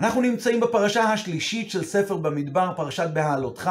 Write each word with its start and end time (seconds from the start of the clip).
אנחנו 0.00 0.20
נמצאים 0.22 0.60
בפרשה 0.60 1.02
השלישית 1.02 1.70
של 1.70 1.84
ספר 1.84 2.16
במדבר, 2.16 2.72
פרשת 2.76 3.10
בהעלותך. 3.12 3.70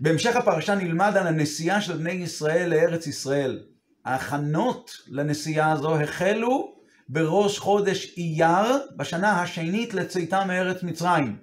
בהמשך 0.00 0.36
הפרשה 0.36 0.74
נלמד 0.74 1.16
על 1.16 1.26
הנסיעה 1.26 1.80
של 1.80 1.96
בני 1.96 2.12
ישראל 2.12 2.70
לארץ 2.70 3.06
ישראל. 3.06 3.62
ההכנות 4.04 4.90
לנסיעה 5.08 5.72
הזו 5.72 6.00
החלו 6.00 6.74
בראש 7.08 7.58
חודש 7.58 8.14
אייר, 8.16 8.78
בשנה 8.96 9.42
השנית 9.42 9.94
לצאתה 9.94 10.44
מארץ 10.44 10.82
מצרים. 10.82 11.36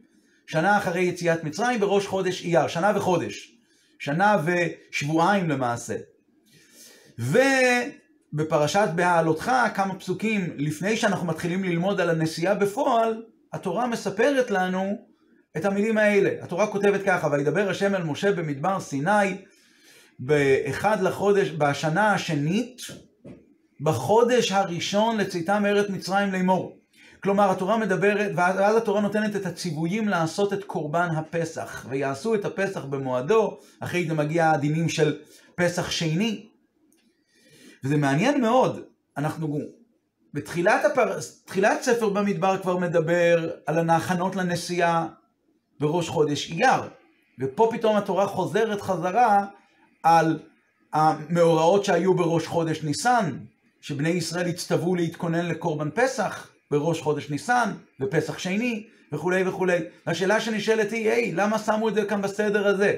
שנה 0.47 0.77
אחרי 0.77 1.01
יציאת 1.01 1.43
מצרים, 1.43 1.79
בראש 1.79 2.07
חודש 2.07 2.45
אייר, 2.45 2.67
שנה 2.67 2.91
וחודש. 2.95 3.55
שנה 3.99 4.37
ושבועיים 4.45 5.49
למעשה. 5.49 5.95
ובפרשת 7.19 8.89
בהעלותך, 8.95 9.51
כמה 9.75 9.95
פסוקים 9.95 10.53
לפני 10.57 10.97
שאנחנו 10.97 11.27
מתחילים 11.27 11.63
ללמוד 11.63 12.01
על 12.01 12.09
הנסיעה 12.09 12.55
בפועל, 12.55 13.23
התורה 13.53 13.87
מספרת 13.87 14.51
לנו 14.51 14.97
את 15.57 15.65
המילים 15.65 15.97
האלה. 15.97 16.43
התורה 16.43 16.67
כותבת 16.67 17.01
ככה, 17.05 17.27
וידבר 17.31 17.69
השם 17.69 17.95
אל 17.95 18.03
משה 18.03 18.31
במדבר 18.31 18.79
סיני, 18.79 19.45
באחד 20.19 21.01
לחודש, 21.01 21.49
בשנה 21.49 22.13
השנית, 22.13 22.81
בחודש 23.81 24.51
הראשון 24.51 25.17
לצאתה 25.17 25.59
מארץ 25.59 25.89
מצרים 25.89 26.33
לאמור. 26.33 26.79
כלומר, 27.23 27.51
התורה 27.51 27.77
מדברת, 27.77 28.31
ואז 28.35 28.75
התורה 28.75 29.01
נותנת 29.01 29.35
את 29.35 29.45
הציוויים 29.45 30.07
לעשות 30.07 30.53
את 30.53 30.63
קורבן 30.63 31.09
הפסח, 31.15 31.85
ויעשו 31.89 32.35
את 32.35 32.45
הפסח 32.45 32.85
במועדו, 32.85 33.57
אחרי 33.79 34.07
זה 34.07 34.13
מגיע 34.13 34.51
הדינים 34.51 34.89
של 34.89 35.19
פסח 35.55 35.91
שני. 35.91 36.45
וזה 37.83 37.97
מעניין 37.97 38.41
מאוד, 38.41 38.83
אנחנו 39.17 39.59
בתחילת 40.33 40.85
הפר... 40.85 41.21
ספר 41.81 42.09
במדבר 42.09 42.57
כבר 42.61 42.77
מדבר 42.77 43.49
על 43.65 43.89
ההכנות 43.89 44.35
לנסיעה 44.35 45.07
בראש 45.79 46.09
חודש 46.09 46.51
אייר, 46.51 46.81
ופה 47.39 47.69
פתאום 47.71 47.95
התורה 47.95 48.27
חוזרת 48.27 48.81
חזרה 48.81 49.45
על 50.03 50.39
המאורעות 50.93 51.85
שהיו 51.85 52.13
בראש 52.13 52.47
חודש 52.47 52.83
ניסן, 52.83 53.37
שבני 53.81 54.09
ישראל 54.09 54.47
הצטוו 54.47 54.95
להתכונן 54.95 55.45
לקורבן 55.45 55.89
פסח 55.93 56.47
בראש 56.71 57.01
חודש 57.01 57.29
ניסן, 57.29 57.71
בפסח 57.99 58.37
שני, 58.37 58.87
וכולי 59.11 59.47
וכולי. 59.47 59.77
השאלה 60.07 60.41
שנשאלת 60.41 60.91
היא, 60.91 61.11
היי, 61.11 61.31
למה 61.31 61.59
שמו 61.59 61.89
את 61.89 61.93
זה 61.93 62.05
כאן 62.05 62.21
בסדר 62.21 62.67
הזה? 62.67 62.95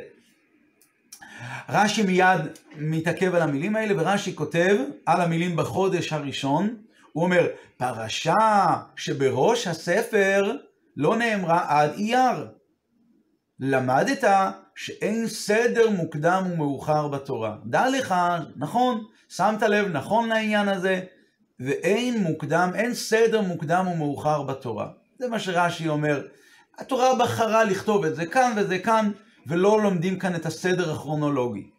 רש"י 1.70 2.04
מיד 2.04 2.42
מתעכב 2.78 3.36
על 3.36 3.42
המילים 3.42 3.76
האלה, 3.76 3.94
ורש"י 3.98 4.36
כותב 4.36 4.78
על 5.06 5.22
המילים 5.22 5.56
בחודש 5.56 6.14
הראשון, 6.14 6.76
הוא 7.14 7.24
אומר, 7.24 7.48
פרשה 7.78 8.78
שבראש 8.96 9.68
הספר 9.68 10.52
לא 10.98 11.16
נאמרה 11.16 11.66
עד 11.68 11.92
אייר. 11.94 12.48
למדת 13.60 14.24
שאין 14.76 15.28
סדר 15.28 15.90
מוקדם 15.90 16.44
ומאוחר 16.54 17.08
בתורה. 17.08 17.56
דע 17.66 17.90
לך, 17.90 18.16
נכון, 18.56 19.04
שמת 19.30 19.62
לב, 19.62 19.88
נכון 19.88 20.30
לעניין 20.30 20.68
הזה, 20.70 21.02
ואין 21.60 22.24
מוקדם, 22.24 22.72
אין 22.76 22.94
סדר 22.94 23.42
מוקדם 23.42 23.88
ומאוחר 23.88 24.44
בתורה. 24.44 24.88
זה 25.20 25.28
מה 25.28 25.40
שרש"י 25.40 25.88
אומר. 25.88 26.28
התורה 26.80 27.16
בחרה 27.16 27.64
לכתוב 27.64 28.06
את 28.06 28.16
זה 28.16 28.26
כאן 28.26 28.54
וזה 28.58 28.80
כאן, 28.80 29.12
ולא 29.48 29.82
לומדים 29.84 30.20
כאן 30.20 30.36
את 30.36 30.46
הסדר 30.46 30.92
הכרונולוגי. 30.92 31.70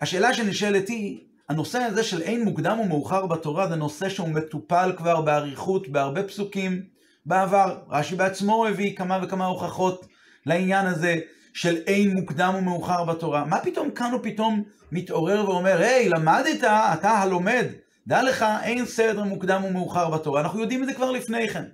השאלה 0.00 0.34
שנשאלת 0.34 0.88
היא, 0.88 1.20
הנושא 1.52 1.78
הזה 1.78 2.02
של 2.02 2.22
אין 2.22 2.44
מוקדם 2.44 2.80
ומאוחר 2.80 3.26
בתורה 3.26 3.68
זה 3.68 3.76
נושא 3.76 4.08
שהוא 4.08 4.28
מטופל 4.28 4.92
כבר 4.96 5.20
באריכות 5.20 5.88
בהרבה 5.88 6.22
פסוקים 6.22 6.82
בעבר. 7.26 7.78
רש"י 7.90 8.16
בעצמו 8.16 8.66
הביא 8.66 8.96
כמה 8.96 9.18
וכמה 9.22 9.46
הוכחות 9.46 10.06
לעניין 10.46 10.86
הזה 10.86 11.18
של 11.54 11.76
אין 11.86 12.14
מוקדם 12.14 12.54
ומאוחר 12.58 13.04
בתורה. 13.04 13.44
מה 13.44 13.60
פתאום 13.60 13.90
כאן 13.90 14.10
הוא 14.12 14.20
פתאום 14.22 14.62
מתעורר 14.92 15.50
ואומר, 15.50 15.78
היי, 15.78 16.08
למדת, 16.08 16.64
אתה 16.64 17.10
הלומד, 17.10 17.66
דע 18.06 18.22
לך, 18.22 18.44
אין 18.62 18.86
סדר 18.86 19.24
מוקדם 19.24 19.64
ומאוחר 19.64 20.10
בתורה. 20.10 20.40
אנחנו 20.40 20.60
יודעים 20.60 20.82
את 20.82 20.88
זה 20.88 20.94
כבר 20.94 21.10
לפני 21.10 21.48
כן. 21.48 21.64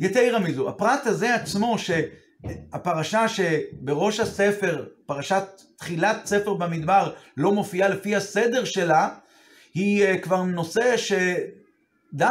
יתרה 0.00 0.38
מזו, 0.38 0.68
הפרט 0.68 1.06
הזה 1.06 1.34
עצמו, 1.34 1.76
שהפרשה 1.78 3.28
שבראש 3.28 4.20
הספר, 4.20 4.84
פרשת 5.10 5.62
תחילת 5.76 6.26
ספר 6.26 6.54
במדבר, 6.54 7.12
לא 7.36 7.52
מופיעה 7.52 7.88
לפי 7.88 8.16
הסדר 8.16 8.64
שלה, 8.64 9.08
היא 9.74 10.04
אה, 10.04 10.18
כבר 10.18 10.42
נושא 10.42 10.96
שדנו 10.96 12.28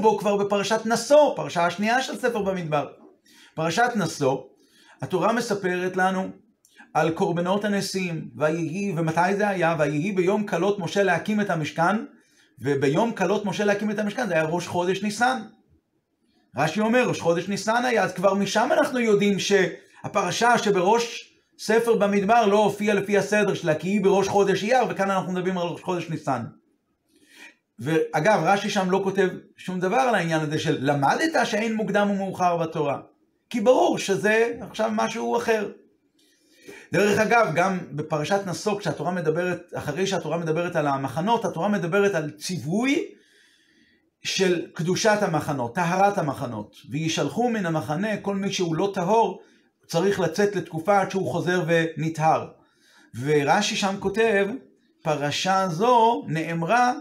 בו 0.00 0.18
כבר 0.18 0.36
בפרשת 0.36 0.80
נשוא, 0.84 1.36
פרשה 1.36 1.66
השנייה 1.66 2.02
של 2.02 2.16
ספר 2.16 2.42
במדבר. 2.42 2.86
פרשת 3.54 3.90
נשוא, 3.96 4.42
התורה 5.02 5.32
מספרת 5.32 5.96
לנו 5.96 6.30
על 6.94 7.10
קורבנות 7.10 7.64
הנשיאים, 7.64 8.28
ויהי, 8.36 8.94
ומתי 8.96 9.36
זה 9.36 9.48
היה? 9.48 9.76
ויהי 9.78 10.12
ביום 10.12 10.46
כלות 10.46 10.78
משה 10.78 11.02
להקים 11.02 11.40
את 11.40 11.50
המשכן, 11.50 11.96
וביום 12.60 13.12
כלות 13.12 13.44
משה 13.44 13.64
להקים 13.64 13.90
את 13.90 13.98
המשכן 13.98 14.28
זה 14.28 14.34
היה 14.34 14.44
ראש 14.44 14.66
חודש 14.66 15.02
ניסן. 15.02 15.42
רש"י 16.56 16.80
אומר, 16.80 17.08
ראש 17.08 17.20
חודש 17.20 17.48
ניסן 17.48 17.84
היה, 17.84 18.04
אז 18.04 18.12
כבר 18.12 18.34
משם 18.34 18.68
אנחנו 18.72 19.00
יודעים 19.00 19.38
שהפרשה 19.38 20.58
שבראש 20.58 21.31
ספר 21.58 21.96
במדבר 21.96 22.46
לא 22.46 22.64
הופיעה 22.64 22.94
לפי 22.94 23.18
הסדר 23.18 23.54
שלה, 23.54 23.74
כי 23.74 23.88
היא 23.88 24.04
בראש 24.04 24.28
חודש 24.28 24.64
אייר, 24.64 24.82
וכאן 24.88 25.10
אנחנו 25.10 25.32
מדברים 25.32 25.58
על 25.58 25.66
ראש 25.66 25.82
חודש 25.82 26.08
ניסן. 26.10 26.42
ואגב, 27.78 28.40
רש"י 28.44 28.70
שם 28.70 28.90
לא 28.90 29.00
כותב 29.04 29.28
שום 29.56 29.80
דבר 29.80 29.96
על 29.96 30.14
העניין 30.14 30.40
הזה 30.40 30.58
של 30.58 30.78
למדת 30.80 31.46
שאין 31.46 31.74
מוקדם 31.74 32.10
ומאוחר 32.10 32.56
בתורה. 32.56 33.00
כי 33.50 33.60
ברור 33.60 33.98
שזה 33.98 34.52
עכשיו 34.60 34.90
משהו 34.94 35.36
אחר. 35.36 35.70
דרך 36.92 37.18
אגב, 37.18 37.52
גם 37.54 37.78
בפרשת 37.92 38.40
נסוק, 38.46 38.80
כשהתורה 38.80 39.10
מדברת, 39.10 39.72
אחרי 39.74 40.06
שהתורה 40.06 40.38
מדברת 40.38 40.76
על 40.76 40.86
המחנות, 40.86 41.44
התורה 41.44 41.68
מדברת 41.68 42.14
על 42.14 42.30
ציווי 42.30 43.04
של 44.22 44.66
קדושת 44.74 45.18
המחנות, 45.20 45.74
טהרת 45.74 46.18
המחנות. 46.18 46.76
וישלחו 46.90 47.50
מן 47.50 47.66
המחנה 47.66 48.16
כל 48.16 48.36
מי 48.36 48.52
שהוא 48.52 48.76
לא 48.76 48.90
טהור, 48.94 49.42
צריך 49.92 50.20
לצאת 50.20 50.56
לתקופה 50.56 51.00
עד 51.00 51.10
שהוא 51.10 51.32
חוזר 51.32 51.64
ונטהר. 51.66 52.48
ורש"י 53.20 53.76
שם 53.76 53.94
כותב, 54.00 54.46
פרשה 55.02 55.68
זו 55.68 56.24
נאמרה 56.28 56.92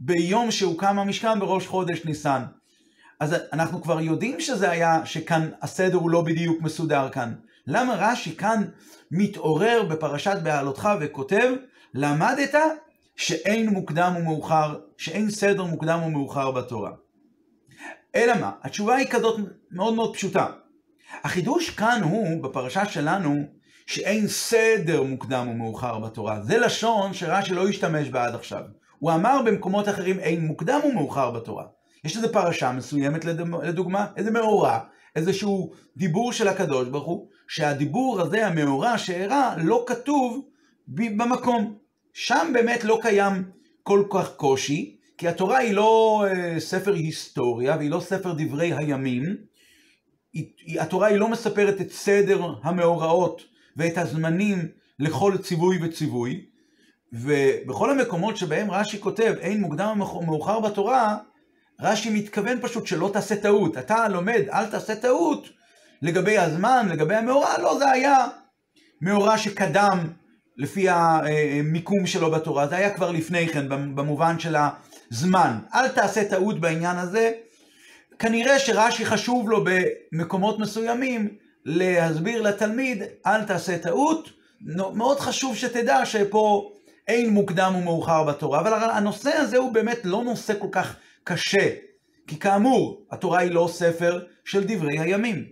ביום 0.00 0.50
שהוקם 0.50 0.98
המשכן 0.98 1.40
בראש 1.40 1.66
חודש 1.66 2.04
ניסן. 2.04 2.42
אז 3.20 3.36
אנחנו 3.52 3.82
כבר 3.82 4.00
יודעים 4.00 4.40
שזה 4.40 4.70
היה, 4.70 5.06
שכאן 5.06 5.50
הסדר 5.62 5.96
הוא 5.96 6.10
לא 6.10 6.22
בדיוק 6.22 6.62
מסודר 6.62 7.08
כאן. 7.12 7.34
למה 7.66 7.94
רש"י 7.98 8.36
כאן 8.36 8.64
מתעורר 9.10 9.82
בפרשת 9.90 10.36
בהעלותך 10.42 10.88
וכותב, 11.00 11.52
למדת 11.94 12.54
שאין 13.16 13.68
מוקדם 13.68 14.14
ומאוחר, 14.18 14.78
שאין 14.96 15.30
סדר 15.30 15.64
מוקדם 15.64 16.02
ומאוחר 16.06 16.50
בתורה. 16.50 16.92
אלא 18.14 18.34
מה? 18.40 18.50
התשובה 18.62 18.94
היא 18.94 19.08
כזאת 19.10 19.40
מאוד 19.70 19.94
מאוד 19.94 20.14
פשוטה. 20.14 20.46
החידוש 21.24 21.70
כאן 21.70 22.00
הוא, 22.02 22.42
בפרשה 22.42 22.86
שלנו, 22.86 23.44
שאין 23.86 24.28
סדר 24.28 25.02
מוקדם 25.02 25.48
ומאוחר 25.48 25.98
בתורה. 25.98 26.40
זה 26.42 26.58
לשון 26.58 27.14
שרש"י 27.14 27.54
לא 27.54 27.68
השתמש 27.68 28.08
בה 28.08 28.24
עד 28.24 28.34
עכשיו. 28.34 28.62
הוא 28.98 29.12
אמר 29.12 29.42
במקומות 29.46 29.88
אחרים 29.88 30.18
אין 30.18 30.46
מוקדם 30.46 30.80
ומאוחר 30.84 31.30
בתורה. 31.30 31.64
יש 32.04 32.16
איזו 32.16 32.32
פרשה 32.32 32.72
מסוימת 32.72 33.24
לדוגמה, 33.62 34.06
איזה 34.16 34.30
מאורע, 34.30 34.78
איזשהו 35.16 35.72
דיבור 35.96 36.32
של 36.32 36.48
הקדוש 36.48 36.88
ברוך 36.88 37.06
הוא, 37.06 37.28
שהדיבור 37.48 38.20
הזה, 38.20 38.46
המאורע 38.46 38.98
שאירע, 38.98 39.54
לא 39.56 39.84
כתוב 39.86 40.48
במקום. 40.88 41.74
שם 42.12 42.50
באמת 42.54 42.84
לא 42.84 42.98
קיים 43.02 43.44
כל 43.82 44.04
כך 44.10 44.36
קושי, 44.36 44.96
כי 45.18 45.28
התורה 45.28 45.58
היא 45.58 45.74
לא 45.74 46.24
אה, 46.28 46.60
ספר 46.60 46.92
היסטוריה 46.92 47.76
והיא 47.76 47.90
לא 47.90 48.00
ספר 48.00 48.32
דברי 48.32 48.72
הימים. 48.72 49.36
היא, 50.32 50.80
התורה 50.80 51.06
היא 51.06 51.16
לא 51.16 51.28
מספרת 51.28 51.80
את 51.80 51.92
סדר 51.92 52.52
המאורעות 52.62 53.42
ואת 53.76 53.98
הזמנים 53.98 54.68
לכל 54.98 55.38
ציווי 55.38 55.78
וציווי. 55.82 56.44
ובכל 57.12 57.90
המקומות 57.90 58.36
שבהם 58.36 58.70
רש"י 58.70 59.00
כותב 59.00 59.34
אין 59.40 59.60
מוקדם 59.60 59.98
או 60.00 60.22
מאוחר 60.22 60.60
בתורה, 60.60 61.16
רש"י 61.80 62.10
מתכוון 62.10 62.58
פשוט 62.60 62.86
שלא 62.86 63.10
תעשה 63.12 63.36
טעות. 63.36 63.78
אתה 63.78 64.08
לומד, 64.08 64.42
אל 64.52 64.66
תעשה 64.66 64.96
טעות 64.96 65.48
לגבי 66.02 66.38
הזמן, 66.38 66.88
לגבי 66.90 67.14
המאורע, 67.14 67.58
לא, 67.58 67.78
זה 67.78 67.90
היה 67.90 68.26
מאורע 69.02 69.38
שקדם 69.38 69.98
לפי 70.56 70.86
המיקום 70.88 72.06
שלו 72.06 72.30
בתורה, 72.30 72.66
זה 72.66 72.76
היה 72.76 72.94
כבר 72.94 73.10
לפני 73.10 73.48
כן, 73.48 73.68
במובן 73.68 74.38
של 74.38 74.56
הזמן. 75.12 75.58
אל 75.74 75.88
תעשה 75.88 76.24
טעות 76.24 76.60
בעניין 76.60 76.96
הזה. 76.96 77.32
כנראה 78.20 78.58
שרש"י 78.58 79.04
חשוב 79.06 79.50
לו 79.50 79.64
במקומות 79.64 80.58
מסוימים 80.58 81.28
להסביר 81.64 82.42
לתלמיד, 82.42 83.02
אל 83.26 83.44
תעשה 83.44 83.78
טעות. 83.78 84.30
מאוד 84.94 85.20
חשוב 85.20 85.56
שתדע 85.56 86.06
שפה 86.06 86.72
אין 87.08 87.30
מוקדם 87.30 87.72
ומאוחר 87.76 88.24
בתורה, 88.24 88.60
אבל 88.60 88.90
הנושא 88.90 89.30
הזה 89.30 89.56
הוא 89.56 89.72
באמת 89.72 89.98
לא 90.04 90.24
נושא 90.24 90.54
כל 90.58 90.68
כך 90.72 90.96
קשה. 91.24 91.70
כי 92.26 92.38
כאמור, 92.38 93.06
התורה 93.10 93.38
היא 93.38 93.50
לא 93.50 93.68
ספר 93.72 94.24
של 94.44 94.64
דברי 94.64 94.98
הימים. 94.98 95.44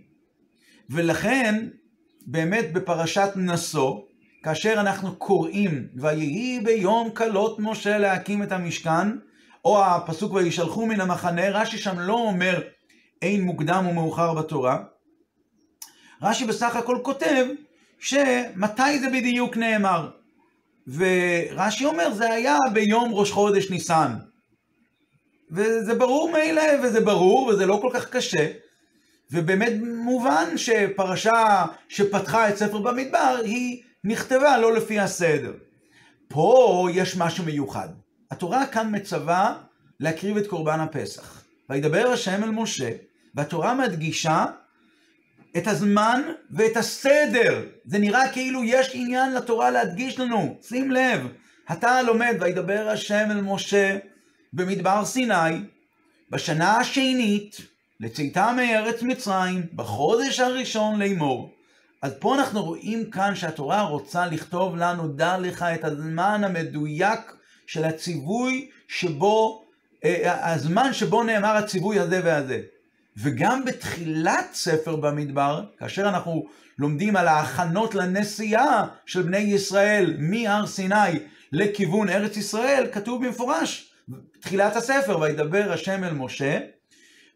ולכן, 0.89 1.67
באמת 2.27 2.73
בפרשת 2.73 3.29
נשוא, 3.35 4.01
כאשר 4.43 4.73
אנחנו 4.73 5.15
קוראים, 5.15 5.87
ויהי 5.95 6.59
ביום 6.59 7.09
כלות 7.09 7.55
משה 7.59 7.97
להקים 7.97 8.43
את 8.43 8.51
המשכן, 8.51 9.07
או 9.65 9.85
הפסוק 9.85 10.33
וישלחו 10.33 10.85
מן 10.85 11.01
המחנה, 11.01 11.49
רש"י 11.49 11.77
שם 11.77 11.99
לא 11.99 12.13
אומר 12.13 12.61
אין 13.21 13.41
מוקדם 13.41 13.87
ומאוחר 13.89 14.33
בתורה. 14.33 14.83
רש"י 16.21 16.45
בסך 16.45 16.75
הכל 16.75 16.97
כותב 17.03 17.45
שמתי 17.99 18.99
זה 18.99 19.09
בדיוק 19.09 19.57
נאמר. 19.57 20.09
ורש"י 20.87 21.85
אומר, 21.85 22.13
זה 22.13 22.31
היה 22.31 22.57
ביום 22.73 23.13
ראש 23.13 23.31
חודש 23.31 23.69
ניסן. 23.69 24.11
וזה 25.51 25.95
ברור 25.95 26.31
מאלה, 26.31 26.61
וזה 26.83 27.01
ברור, 27.01 27.47
וזה 27.47 27.65
לא 27.65 27.79
כל 27.81 27.89
כך 27.93 28.09
קשה. 28.09 28.51
ובאמת 29.31 29.73
מובן 30.03 30.57
שפרשה 30.57 31.65
שפתחה 31.89 32.49
את 32.49 32.57
ספר 32.57 32.77
במדבר, 32.77 33.37
היא 33.43 33.83
נכתבה 34.03 34.57
לא 34.57 34.73
לפי 34.73 34.99
הסדר. 34.99 35.53
פה 36.27 36.87
יש 36.93 37.17
משהו 37.17 37.43
מיוחד. 37.45 37.89
התורה 38.31 38.67
כאן 38.67 38.95
מצווה 38.95 39.57
להקריב 39.99 40.37
את 40.37 40.47
קורבן 40.47 40.79
הפסח. 40.79 41.43
וידבר 41.69 42.07
השם 42.07 42.43
אל 42.43 42.49
משה, 42.49 42.89
והתורה 43.35 43.73
מדגישה 43.73 44.45
את 45.57 45.67
הזמן 45.67 46.21
ואת 46.51 46.77
הסדר. 46.77 47.65
זה 47.85 47.99
נראה 47.99 48.31
כאילו 48.33 48.63
יש 48.63 48.91
עניין 48.93 49.33
לתורה 49.33 49.71
להדגיש 49.71 50.19
לנו. 50.19 50.57
שים 50.61 50.91
לב, 50.91 51.27
אתה 51.71 52.01
לומד, 52.01 52.35
וידבר 52.39 52.89
השם 52.89 53.27
אל 53.31 53.41
משה 53.41 53.97
במדבר 54.53 55.05
סיני, 55.05 55.63
בשנה 56.29 56.77
השנית, 56.77 57.57
לצאתה 57.99 58.51
מארץ 58.57 59.01
מצרים, 59.01 59.63
בחודש 59.75 60.39
הראשון 60.39 60.99
לאמור. 60.99 61.53
אז 62.01 62.13
פה 62.19 62.35
אנחנו 62.35 62.63
רואים 62.63 63.11
כאן 63.11 63.35
שהתורה 63.35 63.81
רוצה 63.81 64.25
לכתוב 64.25 64.75
לנו, 64.75 65.07
דע 65.07 65.37
לך 65.37 65.63
את 65.63 65.83
הזמן 65.83 66.43
המדויק 66.43 67.38
של 67.69 67.83
הציווי 67.85 68.69
שבו, 68.87 69.65
אה, 70.03 70.53
הזמן 70.53 70.93
שבו 70.93 71.23
נאמר 71.23 71.55
הציווי 71.55 71.99
הזה 71.99 72.21
והזה. 72.23 72.61
וגם 73.17 73.65
בתחילת 73.65 74.45
ספר 74.53 74.95
במדבר, 74.95 75.65
כאשר 75.77 76.09
אנחנו 76.09 76.47
לומדים 76.79 77.15
על 77.15 77.27
ההכנות 77.27 77.95
לנסיעה 77.95 78.87
של 79.05 79.21
בני 79.21 79.37
ישראל 79.37 80.15
מהר 80.19 80.67
סיני 80.67 81.19
לכיוון 81.51 82.09
ארץ 82.09 82.37
ישראל, 82.37 82.87
כתוב 82.91 83.25
במפורש, 83.25 83.93
תחילת 84.39 84.75
הספר, 84.75 85.19
וידבר 85.19 85.71
השם 85.71 86.03
אל 86.03 86.13
משה, 86.13 86.59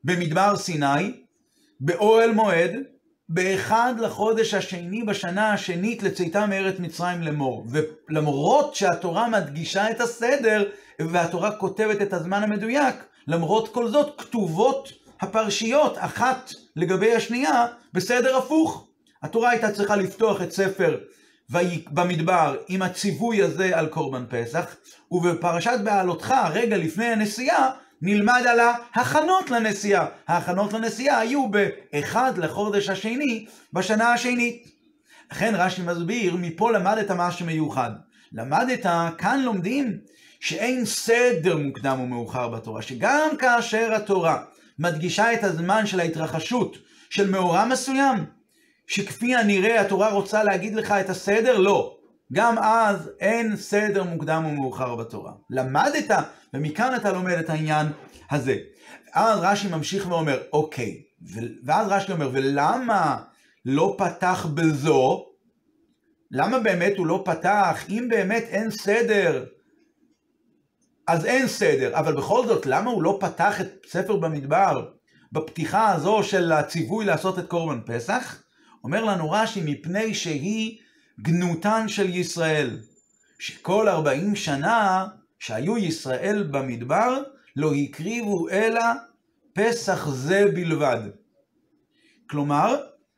במדבר 0.04 0.56
סיני, 0.58 1.14
באוהל 1.80 2.32
מועד, 2.32 2.72
באחד 3.34 3.94
לחודש 4.00 4.54
השני 4.54 5.04
בשנה 5.04 5.54
השנית 5.54 6.04
לצאתה 6.04 6.46
מארץ 6.46 6.76
מצרים 6.80 7.22
לאמור. 7.22 7.66
ולמרות 7.70 8.76
שהתורה 8.76 9.28
מדגישה 9.28 9.92
את 9.92 10.02
הסדר, 10.02 10.64
והתורה 11.02 11.52
כותבת 11.52 12.02
את 12.02 12.14
הזמן 12.14 12.44
המדויק, 12.44 12.96
למרות 13.28 13.74
כל 13.74 13.88
זאת 13.88 14.22
כתובות 14.22 14.92
הפרשיות 15.22 15.96
אחת 16.00 16.52
לגבי 16.76 17.16
השנייה 17.16 17.66
בסדר 17.94 18.38
הפוך. 18.38 18.88
התורה 19.24 19.50
הייתה 19.50 19.72
צריכה 19.72 19.96
לפתוח 19.96 20.42
את 20.42 20.52
ספר 20.52 20.98
במדבר 21.92 22.56
עם 22.68 22.82
הציווי 22.82 23.42
הזה 23.42 23.78
על 23.78 23.88
קורבן 23.88 24.26
פסח, 24.30 24.76
ובפרשת 25.12 25.80
בעלותך, 25.84 26.34
רגע 26.54 26.78
לפני 26.78 27.06
הנסיעה, 27.06 27.72
נלמד 28.06 28.44
על 28.50 28.60
ההכנות 28.60 29.50
לנסיעה. 29.50 30.06
ההכנות 30.28 30.74
לנסיעה 30.74 31.20
היו 31.20 31.48
באחד 31.50 32.38
לחודש 32.38 32.90
השני 32.90 33.46
בשנה 33.74 34.14
השנית. 34.14 34.68
לכן 35.32 35.54
רש"י 35.56 35.82
מסביר, 35.82 36.36
מפה 36.40 36.72
למדת 36.72 37.12
משהו 37.12 37.46
מיוחד. 37.46 37.92
למדת, 38.34 38.86
כאן 39.18 39.42
לומדים 39.42 39.98
שאין 40.40 40.86
סדר 40.86 41.58
מוקדם 41.58 42.00
ומאוחר 42.00 42.48
בתורה, 42.48 42.82
שגם 42.82 43.30
כאשר 43.40 43.94
התורה 43.94 44.44
מדגישה 44.80 45.34
את 45.34 45.44
הזמן 45.44 45.86
של 45.86 46.00
ההתרחשות 46.00 46.78
של 47.10 47.30
מאורע 47.30 47.66
מסוים, 47.66 48.26
שכפי 48.88 49.36
הנראה 49.36 49.82
התורה 49.82 50.10
רוצה 50.10 50.44
להגיד 50.44 50.76
לך 50.76 50.92
את 50.92 51.10
הסדר, 51.10 51.58
לא. 51.58 51.98
גם 52.32 52.58
אז 52.58 53.10
אין 53.20 53.56
סדר 53.56 54.04
מוקדם 54.04 54.46
ומאוחר 54.46 54.96
בתורה. 54.96 55.32
למדת, 55.50 56.12
ומכאן 56.54 56.96
אתה 56.96 57.12
לומד 57.12 57.34
את 57.34 57.50
העניין 57.50 57.88
הזה. 58.32 58.58
אז 59.14 59.40
רש"י 59.42 59.68
ממשיך 59.68 60.08
ואומר, 60.10 60.42
אוקיי, 60.54 61.02
ואז 61.66 61.88
רש"י 61.90 62.12
אומר, 62.12 62.30
ולמה 62.34 63.18
לא 63.66 63.96
פתח 63.98 64.48
בזו? 64.54 65.26
למה 66.32 66.60
באמת 66.60 66.98
הוא 66.98 67.08
לא 67.08 67.22
פתח? 67.26 67.86
אם 67.90 68.08
באמת 68.10 68.44
אין 68.44 68.72
סדר, 68.72 69.46
אז 71.08 71.26
אין 71.26 71.48
סדר. 71.48 72.00
אבל 72.00 72.16
בכל 72.16 72.48
זאת, 72.48 72.66
למה 72.66 72.92
הוא 72.92 73.04
לא 73.04 73.18
פתח 73.22 73.62
את 73.62 73.68
ספר 73.88 74.16
במדבר 74.16 74.86
בפתיחה 75.32 75.92
הזו 75.92 76.24
של 76.24 76.52
הציווי 76.52 77.06
לעשות 77.06 77.40
את 77.40 77.48
קורבן 77.48 77.80
פסח? 77.86 78.44
אומר 78.84 79.04
לנו 79.04 79.32
רש"י, 79.32 79.62
מפני 79.66 80.14
שהיא 80.14 80.80
גנותן 81.22 81.88
של 81.88 82.10
ישראל, 82.10 82.80
שכל 83.40 83.90
ארבעים 83.90 84.36
שנה 84.36 85.08
שהיו 85.40 85.78
ישראל 85.78 86.48
במדבר, 86.52 87.24
לא 87.56 87.74
הקריבו 87.74 88.50
אלא 88.50 88.84
פסח 89.54 90.10
זה 90.10 90.46
בלבד. 90.54 91.00
כלומר, 92.30 92.78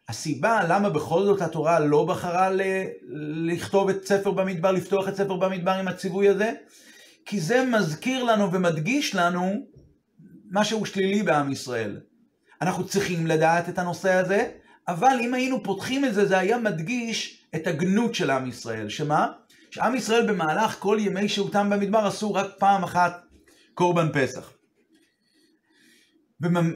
הסיבה 0.09 0.62
למה 0.69 0.89
בכל 0.89 1.24
זאת 1.25 1.42
התורה 1.42 1.80
לא 1.80 2.06
בחרה 2.06 2.50
ל- 2.50 2.62
לכתוב 3.51 3.89
את 3.89 4.07
ספר 4.07 4.31
במדבר, 4.31 4.71
לפתוח 4.71 5.07
את 5.07 5.15
ספר 5.15 5.36
במדבר 5.38 5.71
עם 5.71 5.88
הציווי 5.88 6.30
הזה, 6.30 6.53
כי 7.25 7.39
זה 7.39 7.65
מזכיר 7.65 8.24
לנו 8.24 8.51
ומדגיש 8.51 9.15
לנו 9.15 9.65
משהו 10.51 10.86
שלילי 10.86 11.24
בעם 11.24 11.51
ישראל. 11.51 12.00
אנחנו 12.62 12.88
צריכים 12.88 13.27
לדעת 13.27 13.69
את 13.69 13.80
הנושא 13.80 14.13
הזה, 14.13 14.51
אבל 14.88 15.18
אם 15.21 15.33
היינו 15.33 15.63
פותחים 15.63 16.06
את 16.06 16.13
זה, 16.13 16.25
זה 16.25 16.38
היה 16.38 16.57
מדגיש 16.57 17.34
את 17.56 17.68
הגנות 17.68 18.16
של 18.16 18.31
עם 18.31 18.48
ישראל. 18.48 18.90
שמה? 18.90 19.28
שעם 19.72 19.96
ישראל 19.96 20.28
במהלך 20.28 20.75
כל 20.80 20.98
ימי 21.00 21.30
שהותם 21.30 21.69
במדבר 21.69 22.06
עשו 22.06 22.34
רק 22.34 22.48
פעם 22.57 22.84
אחת 22.84 23.24
קורבן 23.74 24.10
פסח. 24.13 24.52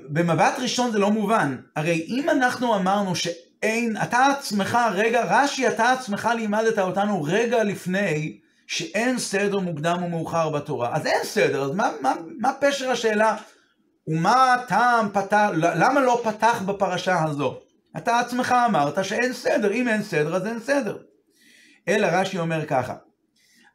במבט 0.10 0.60
ראשון 0.60 0.92
זה 0.92 1.00
לא 1.00 1.12
מובן. 1.12 1.58
הרי 1.76 2.06
אם 2.08 2.30
אנחנו 2.30 2.76
אמרנו 2.76 3.16
שאין, 3.16 3.98
אתה 4.04 4.28
עצמך, 4.28 4.78
רגע, 4.94 5.24
רש"י, 5.24 5.68
אתה 5.68 5.92
עצמך 5.92 6.30
לימדת 6.36 6.80
אותנו 6.80 7.24
רגע 7.24 7.64
לפני 7.64 8.40
שאין 8.68 9.20
סדר 9.20 9.60
מוקדם 9.60 10.04
ומאוחר 10.04 10.50
בתורה. 10.50 10.96
אז 10.96 11.06
אין 11.06 11.24
סדר, 11.24 11.64
אז 11.64 11.72
מה, 11.72 11.92
מה, 12.02 12.14
מה 12.40 12.52
פשר 12.60 12.90
השאלה? 12.90 13.36
ומה 14.08 14.54
הטעם 14.54 15.10
פתח, 15.14 15.50
למה 15.54 16.02
לא 16.02 16.22
פתח 16.24 16.62
בפרשה 16.66 17.24
הזו? 17.24 17.60
אתה 17.98 18.20
עצמך 18.20 18.56
אמרת 18.66 19.06
שאין 19.06 19.34
סדר, 19.34 19.72
אם 19.72 19.88
אין 19.88 20.04
סדר 20.04 20.36
אז 20.36 20.48
אין 20.48 20.60
סדר. 20.60 20.98
אלא 21.88 22.08
רש"י 22.08 22.40
אומר 22.40 22.66
ככה, 22.66 22.94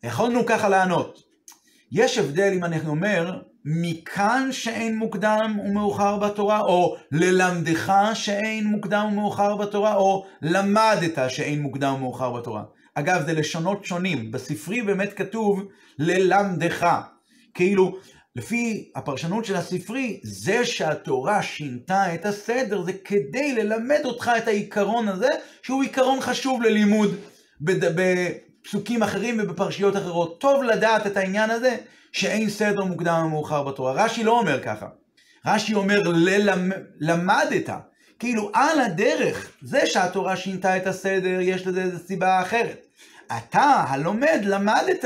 יכולנו 0.02 0.46
ככה 0.46 0.68
לענות, 0.68 1.18
יש 1.92 2.18
הבדל 2.18 2.52
אם 2.56 2.64
אני 2.64 2.80
אומר, 2.86 3.40
מכאן 3.64 4.48
שאין 4.52 4.96
מוקדם 4.96 5.58
ומאוחר 5.64 6.16
בתורה, 6.18 6.60
או 6.60 6.96
ללמדך 7.12 7.92
שאין 8.14 8.66
מוקדם 8.66 9.08
ומאוחר 9.12 9.56
בתורה, 9.56 9.94
או 9.94 10.26
למדת 10.42 11.30
שאין 11.30 11.62
מוקדם 11.62 11.94
ומאוחר 11.94 12.32
בתורה. 12.32 12.62
אגב, 12.94 13.26
זה 13.26 13.32
לשונות 13.32 13.84
שונים. 13.84 14.30
בספרי 14.30 14.82
באמת 14.82 15.12
כתוב 15.12 15.62
ללמדך. 15.98 16.86
כאילו, 17.54 17.98
לפי 18.36 18.90
הפרשנות 18.94 19.44
של 19.44 19.56
הספרי, 19.56 20.20
זה 20.22 20.64
שהתורה 20.64 21.42
שינתה 21.42 22.14
את 22.14 22.26
הסדר, 22.26 22.82
זה 22.82 22.92
כדי 23.04 23.54
ללמד 23.54 24.00
אותך 24.04 24.30
את 24.38 24.48
העיקרון 24.48 25.08
הזה, 25.08 25.28
שהוא 25.62 25.82
עיקרון 25.82 26.20
חשוב 26.20 26.62
ללימוד 26.62 27.14
בפסוקים 27.60 29.02
אחרים 29.02 29.40
ובפרשיות 29.42 29.96
אחרות. 29.96 30.40
טוב 30.40 30.62
לדעת 30.62 31.06
את 31.06 31.16
העניין 31.16 31.50
הזה, 31.50 31.76
שאין 32.12 32.50
סדר 32.50 32.84
מוקדם 32.84 33.22
ומאוחר 33.26 33.62
בתורה. 33.62 33.92
רש"י 34.04 34.24
לא 34.24 34.38
אומר 34.38 34.62
ככה. 34.62 34.86
רש"י 35.46 35.74
אומר 35.74 36.02
ללמדת. 37.00 37.70
כאילו 38.18 38.50
על 38.54 38.80
הדרך, 38.80 39.50
זה 39.62 39.86
שהתורה 39.86 40.36
שינתה 40.36 40.76
את 40.76 40.86
הסדר, 40.86 41.40
יש 41.40 41.66
לזה 41.66 41.82
איזו 41.82 41.98
סיבה 42.06 42.42
אחרת. 42.42 42.86
אתה, 43.36 43.84
הלומד, 43.88 44.40
למדת, 44.42 45.04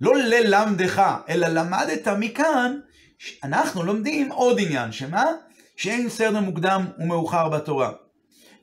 לא 0.00 0.16
ללמדך, 0.16 1.02
אלא 1.28 1.48
למדת 1.48 2.08
מכאן, 2.08 2.78
אנחנו 3.44 3.82
לומדים 3.82 4.32
עוד 4.32 4.60
עניין, 4.60 4.92
שמה? 4.92 5.24
שאין 5.76 6.08
סדר 6.08 6.40
מוקדם 6.40 6.86
ומאוחר 6.98 7.48
בתורה. 7.48 7.92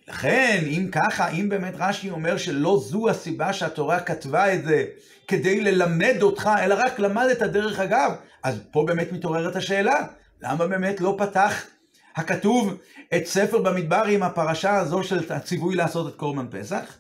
לכן, 0.08 0.64
אם 0.68 0.90
ככה, 0.92 1.30
אם 1.30 1.50
באמת 1.50 1.74
רש"י 1.78 2.10
אומר 2.10 2.38
שלא 2.38 2.82
זו 2.84 3.10
הסיבה 3.10 3.54
שהתורה 3.54 4.00
כתבה 4.00 4.54
את 4.54 4.64
זה 4.66 4.86
כדי 5.28 5.62
ללמד 5.62 6.16
אותך, 6.22 6.50
אלא 6.60 6.76
רק 6.78 7.00
למדת 7.00 7.42
דרך 7.42 7.80
אגב, 7.80 8.12
אז 8.44 8.60
פה 8.72 8.84
באמת 8.88 9.12
מתעוררת 9.12 9.56
השאלה, 9.56 10.08
למה 10.42 10.68
באמת 10.68 11.02
לא 11.02 11.16
פתח 11.18 11.64
הכתוב 12.16 12.78
את 13.16 13.26
ספר 13.26 13.62
במדבר 13.62 14.04
עם 14.06 14.24
הפרשה 14.24 14.76
הזו 14.76 15.04
של 15.04 15.20
הציווי 15.30 15.76
לעשות 15.76 16.14
את 16.14 16.20
קורבן 16.20 16.48
פסח? 16.52 16.98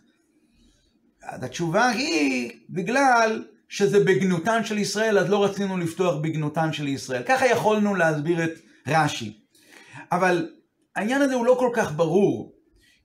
התשובה 1.24 1.88
היא 1.88 2.52
בגלל 2.70 3.44
שזה 3.70 4.00
בגנותן 4.00 4.66
של 4.66 4.78
ישראל, 4.78 5.18
אז 5.18 5.30
לא 5.30 5.44
רצינו 5.44 5.78
לפתוח 5.78 6.16
בגנותן 6.16 6.74
של 6.74 6.88
ישראל. 6.88 7.24
ככה 7.24 7.48
יכולנו 7.48 7.96
להסביר 7.96 8.44
את 8.44 8.52
רש"י. 8.88 9.40
אבל 10.12 10.50
העניין 10.96 11.22
הזה 11.22 11.34
הוא 11.34 11.46
לא 11.46 11.56
כל 11.60 11.70
כך 11.74 11.94
ברור, 11.96 12.56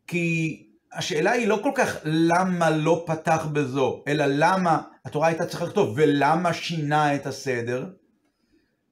כי 0.06 0.58
השאלה 0.92 1.30
היא 1.30 1.48
לא 1.48 1.60
כל 1.62 1.70
כך 1.74 1.96
למה 2.04 2.70
לא 2.70 3.04
פתח 3.06 3.46
בזו, 3.52 4.02
אלא 4.08 4.24
למה, 4.28 4.78
התורה 5.04 5.28
הייתה 5.28 5.46
צריכה 5.46 5.64
לכתוב, 5.64 5.94
ולמה 5.96 6.52
שינה 6.52 7.14
את 7.14 7.26
הסדר? 7.26 7.86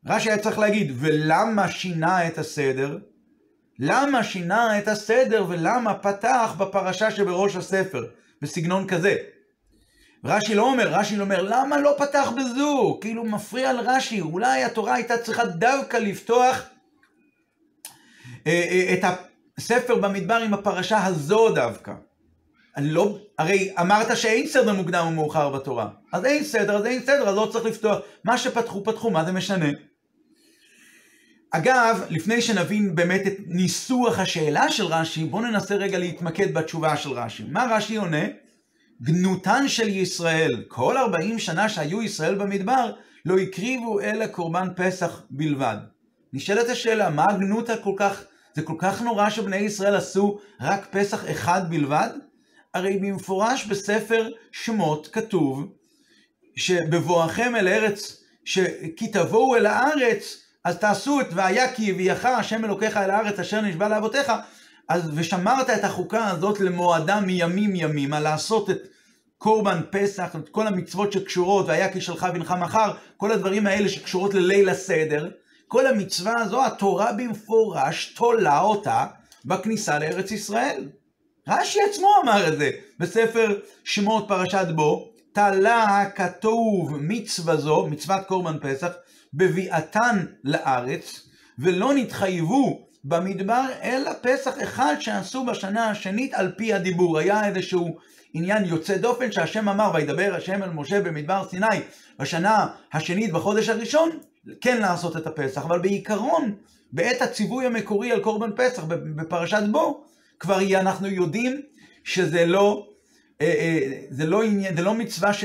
רש"י 0.07 0.31
היה 0.31 0.39
צריך 0.39 0.59
להגיד, 0.59 0.93
ולמה 0.95 1.69
שינה 1.69 2.27
את 2.27 2.39
הסדר? 2.39 2.99
למה 3.79 4.25
שינה 4.25 4.79
את 4.79 4.89
הסדר 4.89 5.45
ולמה 5.49 5.95
פתח 5.95 6.55
בפרשה 6.59 7.11
שבראש 7.11 7.57
הספר, 7.57 8.07
בסגנון 8.43 8.87
כזה. 8.87 9.17
רש"י 10.25 10.55
לא 10.55 10.63
אומר, 10.63 10.89
רש"י 10.89 11.21
אומר, 11.21 11.43
למה 11.43 11.79
לא 11.79 11.95
פתח 11.99 12.33
בזו? 12.37 12.99
כאילו 13.01 13.25
מפריע 13.25 13.73
לרש"י, 13.73 14.21
אולי 14.21 14.65
התורה 14.65 14.95
הייתה 14.95 15.19
צריכה 15.19 15.45
דווקא 15.45 15.97
לפתוח 15.97 16.63
אה, 18.47 18.67
אה, 18.71 18.95
את 18.95 19.05
הספר 19.59 19.95
במדבר 19.95 20.35
עם 20.35 20.55
הפרשה 20.55 21.05
הזו 21.07 21.55
דווקא. 21.55 21.93
לא, 22.79 23.19
הרי 23.39 23.75
אמרת 23.81 24.17
שאין 24.17 24.47
סדר 24.47 24.75
מוקדם 24.75 25.07
ומאוחר 25.09 25.49
בתורה. 25.49 25.89
אז 26.13 26.25
אין 26.25 26.45
סדר, 26.45 26.77
אז 26.77 26.87
אין 26.87 27.03
סדר, 27.03 27.29
אז 27.29 27.37
לא 27.37 27.49
צריך 27.53 27.65
לפתוח. 27.65 27.99
מה 28.25 28.39
שפתחו, 28.39 28.85
פתחו, 28.85 29.11
מה 29.11 29.25
זה 29.25 29.33
משנה? 29.33 29.69
אגב, 31.51 32.05
לפני 32.11 32.43
שנבין 32.43 32.95
באמת 32.95 33.27
את 33.27 33.37
ניסוח 33.47 34.19
השאלה 34.19 34.71
של 34.71 34.85
רש"י, 34.85 35.25
בואו 35.25 35.43
ננסה 35.43 35.75
רגע 35.75 35.99
להתמקד 35.99 36.55
בתשובה 36.55 36.97
של 36.97 37.11
רש"י. 37.11 37.45
מה 37.49 37.67
רש"י 37.71 37.97
עונה? 37.97 38.25
גנותן 39.03 39.69
של 39.69 39.89
ישראל, 39.89 40.65
כל 40.69 40.97
40 40.97 41.39
שנה 41.39 41.69
שהיו 41.69 42.03
ישראל 42.03 42.35
במדבר, 42.35 42.93
לא 43.25 43.39
הקריבו 43.39 44.01
אלא 44.01 44.27
קורבן 44.27 44.69
פסח 44.77 45.23
בלבד. 45.31 45.77
נשאלת 46.33 46.69
השאלה, 46.69 47.11
מה 47.11 47.25
הגנות 47.31 47.71
הכל 47.71 47.95
כך, 47.97 48.25
זה 48.55 48.63
כל 48.63 48.75
כך 48.79 49.03
נורא 49.03 49.31
שבני 49.31 49.57
ישראל 49.57 49.95
עשו 49.95 50.39
רק 50.61 50.87
פסח 50.91 51.31
אחד 51.31 51.71
בלבד? 51.71 52.09
הרי 52.75 52.99
במפורש 52.99 53.67
בספר 53.67 54.29
שמות 54.53 55.09
כתוב 55.13 55.73
שבבואכם 56.57 57.57
אל 57.57 57.69
ארץ, 57.69 58.25
כי 58.97 59.09
תבואו 59.13 59.57
אל 59.57 59.67
הארץ, 59.67 60.43
אז 60.65 60.79
תעשו 60.79 61.21
את 61.21 61.27
והיה 61.35 61.75
כי 61.75 61.91
הביאך 61.91 62.25
השם 62.25 62.65
אלוקיך 62.65 62.97
אל 62.97 63.11
הארץ 63.11 63.39
אשר 63.39 63.61
נשבע 63.61 63.89
לאבותיך, 63.89 64.33
אז 64.91 65.11
ושמרת 65.15 65.71
את 65.71 65.85
החוקה 65.85 66.29
הזאת 66.29 66.61
למועדה 66.61 67.21
מימים 67.21 67.77
ימימה, 67.77 68.21
לעשות 68.21 68.71
את 68.71 68.79
קורבן 69.39 69.81
פסח, 69.91 70.37
את 70.37 70.49
כל 70.49 70.67
המצוות 70.67 71.13
שקשורות, 71.13 71.67
והיה 71.67 71.93
כי 71.93 72.01
שלך 72.01 72.27
בנך 72.35 72.55
מחר, 72.61 72.93
כל 73.17 73.33
הדברים 73.33 73.67
האלה 73.67 73.89
שקשורות 73.89 74.35
לליל 74.35 74.69
הסדר, 74.69 75.31
כל 75.69 75.87
המצווה 75.87 76.41
הזו, 76.41 76.65
התורה 76.67 77.13
במפורש 77.13 78.15
תולה 78.17 78.61
אותה 78.61 79.07
בכניסה 79.45 79.99
לארץ 79.99 80.31
ישראל. 80.31 80.89
רש"י 81.49 81.79
עצמו 81.91 82.09
אמר 82.23 82.49
את 82.49 82.59
זה 82.59 82.71
בספר 82.99 83.59
שמות 83.85 84.25
פרשת 84.29 84.67
בו, 84.75 85.11
תלה 85.33 86.01
הכתוב 86.01 86.97
מצווה 87.01 87.57
זו, 87.57 87.87
מצוות 87.87 88.27
קורבן 88.27 88.57
פסח, 88.61 88.91
בביאתן 89.35 90.27
לארץ, 90.45 91.29
ולא 91.59 91.95
נתחייבו 91.95 92.90
במדבר 93.05 93.63
אלא 93.83 94.11
פסח 94.23 94.55
אחד 94.63 94.95
שעשו 95.01 95.45
בשנה 95.45 95.91
השנית 95.91 96.35
על 96.35 96.53
פי 96.57 96.75
הדיבור. 96.75 97.19
היה 97.19 97.49
איזשהו 97.49 97.99
עניין 98.33 98.65
יוצא 98.65 98.97
דופן 98.97 99.33
שהשם 99.33 99.69
אמר, 99.69 99.91
וידבר 99.95 100.35
השם 100.37 100.63
אל 100.63 100.71
משה 100.71 101.01
במדבר 101.01 101.45
סיני 101.51 101.67
בשנה 102.19 102.67
השנית 102.93 103.33
בחודש 103.33 103.69
הראשון, 103.69 104.11
כן 104.61 104.81
לעשות 104.81 105.17
את 105.17 105.27
הפסח, 105.27 105.65
אבל 105.65 105.79
בעיקרון, 105.79 106.55
בעת 106.93 107.23
הציווי 107.23 107.67
המקורי 107.67 108.13
על 108.13 108.21
קורבן 108.21 108.51
פסח 108.57 108.85
בפרשת 108.89 109.63
בו, 109.71 110.05
כבר 110.41 110.59
אנחנו 110.75 111.09
יודעים 111.09 111.61
שזה 112.05 112.47
לא, 112.47 112.87
אה, 113.41 113.47
אה, 113.47 114.01
זה 114.11 114.27
לא, 114.27 114.43
עניין, 114.43 114.77
זה 114.77 114.83
לא 114.83 114.95
מצווה 114.95 115.33
ש, 115.33 115.45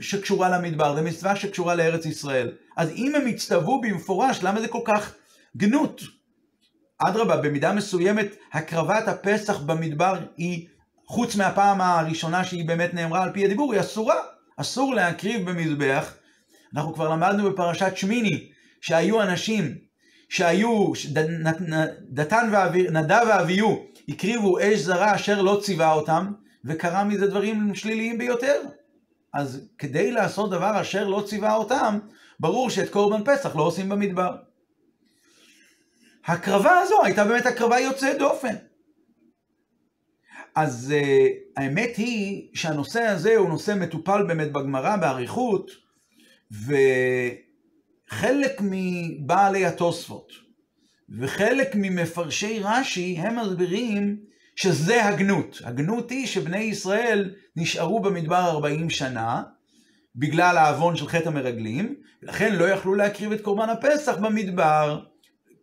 שקשורה 0.00 0.48
למדבר, 0.48 0.94
זה 0.94 1.02
מצווה 1.02 1.36
שקשורה 1.36 1.74
לארץ 1.74 2.06
ישראל. 2.06 2.52
אז 2.76 2.90
אם 2.90 3.14
הם 3.14 3.26
הצטוו 3.26 3.80
במפורש, 3.80 4.42
למה 4.42 4.60
זה 4.60 4.68
כל 4.68 4.82
כך 4.84 5.14
גנות? 5.56 6.00
אדרבה, 6.98 7.36
במידה 7.36 7.72
מסוימת, 7.72 8.26
הקרבת 8.52 9.08
הפסח 9.08 9.58
במדבר 9.58 10.18
היא, 10.36 10.66
חוץ 11.06 11.36
מהפעם 11.36 11.80
הראשונה 11.80 12.44
שהיא 12.44 12.68
באמת 12.68 12.94
נאמרה 12.94 13.22
על 13.22 13.32
פי 13.32 13.44
הדיבור, 13.44 13.72
היא 13.72 13.80
אסורה. 13.80 14.16
אסור 14.56 14.94
להקריב 14.94 15.50
במזבח. 15.50 16.14
אנחנו 16.74 16.94
כבר 16.94 17.08
למדנו 17.08 17.50
בפרשת 17.50 17.96
שמיני, 17.96 18.48
שהיו 18.80 19.22
אנשים 19.22 19.74
שהיו, 20.28 20.92
דתן 22.10 22.48
ואבי, 22.52 22.86
נדב 22.90 23.26
ואביהו, 23.28 23.86
הקריבו 24.08 24.58
אש 24.58 24.78
זרה 24.78 25.14
אשר 25.14 25.42
לא 25.42 25.60
ציווה 25.62 25.92
אותם, 25.92 26.32
וקרה 26.64 27.04
מזה 27.04 27.26
דברים 27.26 27.74
שליליים 27.74 28.18
ביותר. 28.18 28.60
אז 29.34 29.68
כדי 29.78 30.12
לעשות 30.12 30.50
דבר 30.50 30.80
אשר 30.80 31.08
לא 31.08 31.22
ציווה 31.26 31.54
אותם, 31.54 31.98
ברור 32.40 32.70
שאת 32.70 32.90
קורבן 32.90 33.24
פסח 33.24 33.56
לא 33.56 33.62
עושים 33.62 33.88
במדבר. 33.88 34.36
הקרבה 36.26 36.78
הזו 36.78 37.04
הייתה 37.04 37.24
באמת 37.24 37.46
הקרבה 37.46 37.80
יוצאת 37.80 38.18
דופן. 38.18 38.54
אז 40.54 40.94
uh, 40.94 41.60
האמת 41.60 41.96
היא 41.96 42.48
שהנושא 42.54 43.00
הזה 43.02 43.36
הוא 43.36 43.48
נושא 43.48 43.74
מטופל 43.80 44.22
באמת 44.26 44.52
בגמרא 44.52 44.96
באריכות, 44.96 45.70
וחלק 48.10 48.60
מבעלי 48.60 49.66
התוספות 49.66 50.32
וחלק 51.18 51.74
ממפרשי 51.74 52.60
רש"י 52.62 53.16
הם 53.18 53.38
מסבירים 53.38 54.16
שזה 54.56 55.04
הגנות. 55.04 55.60
הגנות 55.64 56.10
היא 56.10 56.26
שבני 56.26 56.58
ישראל 56.58 57.34
נשארו 57.56 58.00
במדבר 58.00 58.50
40 58.50 58.90
שנה, 58.90 59.42
בגלל 60.16 60.56
העוון 60.58 60.96
של 60.96 61.08
חטא 61.08 61.28
המרגלים, 61.28 61.94
ולכן 62.22 62.54
לא 62.54 62.64
יכלו 62.64 62.94
להקריב 62.94 63.32
את 63.32 63.40
קורבן 63.40 63.68
הפסח 63.68 64.16
במדבר, 64.16 65.00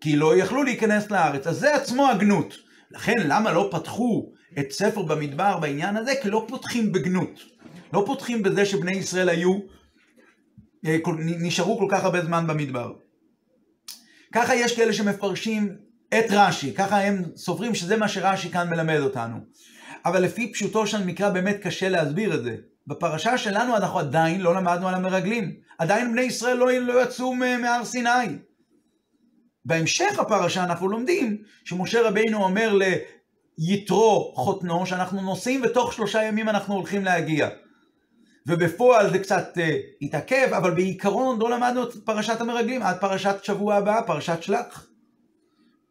כי 0.04 0.16
לא 0.16 0.38
יכלו 0.38 0.64
להיכנס 0.64 1.12
לארץ. 1.12 1.48
אז 1.48 1.60
זה 1.60 1.76
עצמו 1.76 2.10
הגנות. 2.10 2.54
לכן 2.92 3.28
למה 3.28 3.52
לא 3.52 3.70
פתחו 3.72 4.32
את 4.60 4.72
ספר 4.72 5.02
במדבר 5.02 5.58
בעניין 5.58 5.98
הזה? 5.98 6.14
כי 6.22 6.30
לא 6.30 6.46
פותחים 6.48 6.92
בגנות. 6.92 7.40
לא 7.94 8.04
פותחים 8.06 8.44
בזה 8.44 8.66
שבני 8.66 8.92
ישראל 8.98 9.30
היו, 9.30 9.60
אה, 10.86 10.98
נשארו 11.18 11.80
כל 11.80 11.88
כך 11.90 12.04
הרבה 12.04 12.22
זמן 12.22 12.48
במדבר. 12.48 12.94
ככה 14.34 14.56
יש 14.56 14.76
כאלה 14.76 14.94
שמפרשים 14.94 15.76
את 16.20 16.26
רש"י, 16.30 16.74
ככה 16.74 17.02
הם 17.02 17.24
סוברים 17.36 17.76
שזה 17.76 17.98
מה 17.98 18.08
שרש"י 18.08 18.50
כאן 18.50 18.70
מלמד 18.70 19.00
אותנו. 19.00 19.38
אבל 20.06 20.22
לפי 20.22 20.54
פשוטו 20.54 20.88
של 20.88 21.04
מקרא 21.06 21.30
באמת 21.30 21.60
קשה 21.62 21.90
להסביר 21.90 22.36
את 22.36 22.44
זה. 22.44 22.56
בפרשה 22.88 23.38
שלנו 23.38 23.76
אנחנו 23.76 24.00
עדיין 24.00 24.42
לא 24.42 24.56
למדנו 24.56 24.88
על 24.88 24.96
המרגלים. 24.96 25.56
עדיין 25.78 26.12
בני 26.12 26.22
ישראל 26.22 26.58
לא, 26.58 26.72
לא 26.72 27.04
יצאו 27.04 27.34
מהר 27.36 27.86
סיני. 27.86 28.38
בהמשך 29.66 30.20
הפרשה 30.20 30.64
אנחנו 30.64 30.88
לומדים 30.88 31.44
שמשה 31.64 32.08
רבינו 32.08 32.44
אומר 32.44 32.78
ליתרו 33.58 34.34
חותנו 34.36 34.86
שאנחנו 34.86 35.22
נוסעים 35.22 35.62
ותוך 35.64 35.94
שלושה 35.94 36.24
ימים 36.24 36.50
אנחנו 36.50 36.76
הולכים 36.76 37.06
להגיע. 37.06 37.50
ובפועל 38.48 39.12
זה 39.12 39.20
קצת 39.20 39.58
uh, 39.58 39.62
התעכב, 40.02 40.54
אבל 40.58 40.72
בעיקרון 40.72 41.40
לא 41.40 41.50
למדנו 41.50 41.84
את 41.84 41.94
פרשת 42.06 42.42
המרגלים 42.42 42.82
עד 42.82 43.00
פרשת 43.00 43.36
שבוע 43.44 43.76
הבא, 43.76 44.02
פרשת 44.08 44.44
שלח. 44.44 44.88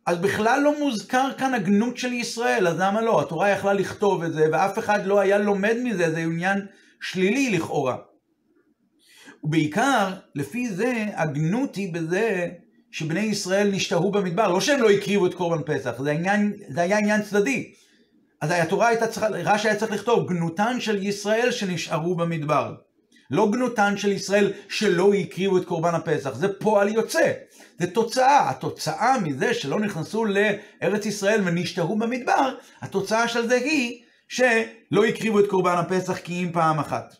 אז 0.06 0.18
בכלל 0.18 0.60
לא 0.60 0.78
מוזכר 0.78 1.28
כאן 1.38 1.54
הגנות 1.54 1.96
של 1.96 2.12
ישראל, 2.12 2.68
אז 2.68 2.80
למה 2.80 3.00
לא? 3.00 3.20
התורה 3.20 3.50
יכלה 3.50 3.72
לכתוב 3.72 4.22
את 4.22 4.32
זה, 4.32 4.46
ואף 4.52 4.78
אחד 4.78 5.06
לא 5.06 5.20
היה 5.20 5.38
לומד 5.38 5.76
מזה, 5.84 6.10
זה 6.10 6.18
עניין 6.18 6.66
שלילי 7.00 7.50
לכאורה. 7.50 7.96
ובעיקר, 9.44 10.12
לפי 10.34 10.68
זה, 10.68 11.06
הגנות 11.14 11.76
היא 11.76 11.94
בזה 11.94 12.48
שבני 12.92 13.20
ישראל 13.20 13.70
נשתהו 13.70 14.10
במדבר, 14.10 14.48
לא 14.48 14.60
שהם 14.60 14.82
לא 14.82 14.90
הקריבו 14.90 15.26
את 15.26 15.34
קורבן 15.34 15.62
פסח, 15.66 16.02
זה, 16.02 16.10
עניין, 16.10 16.52
זה 16.68 16.80
היה 16.80 16.98
עניין 16.98 17.22
צדדי. 17.22 17.72
אז 18.40 18.50
התורה 18.50 18.88
הייתה 18.88 19.06
צריכה, 19.06 19.28
רש"י 19.28 19.68
היה 19.68 19.76
צריך 19.76 19.92
לכתוב, 19.92 20.28
גנותן 20.28 20.80
של 20.80 21.06
ישראל 21.06 21.50
שנשארו 21.50 22.14
במדבר. 22.14 22.74
לא 23.30 23.50
גנותן 23.52 23.96
של 23.96 24.12
ישראל 24.12 24.52
שלא 24.68 25.14
הקריבו 25.14 25.58
את 25.58 25.64
קורבן 25.64 25.94
הפסח, 25.94 26.34
זה 26.34 26.52
פועל 26.52 26.88
יוצא, 26.88 27.32
זה 27.78 27.90
תוצאה. 27.90 28.50
התוצאה 28.50 29.18
מזה 29.18 29.54
שלא 29.54 29.80
נכנסו 29.80 30.24
לארץ 30.24 31.06
ישראל 31.06 31.40
ונשתהו 31.44 31.98
במדבר, 31.98 32.54
התוצאה 32.80 33.28
של 33.28 33.48
זה 33.48 33.54
היא 33.54 34.02
שלא 34.28 35.04
הקריבו 35.08 35.40
את 35.40 35.46
קורבן 35.46 35.76
הפסח 35.78 36.18
כי 36.18 36.42
אם 36.44 36.52
פעם 36.52 36.78
אחת. 36.78 37.14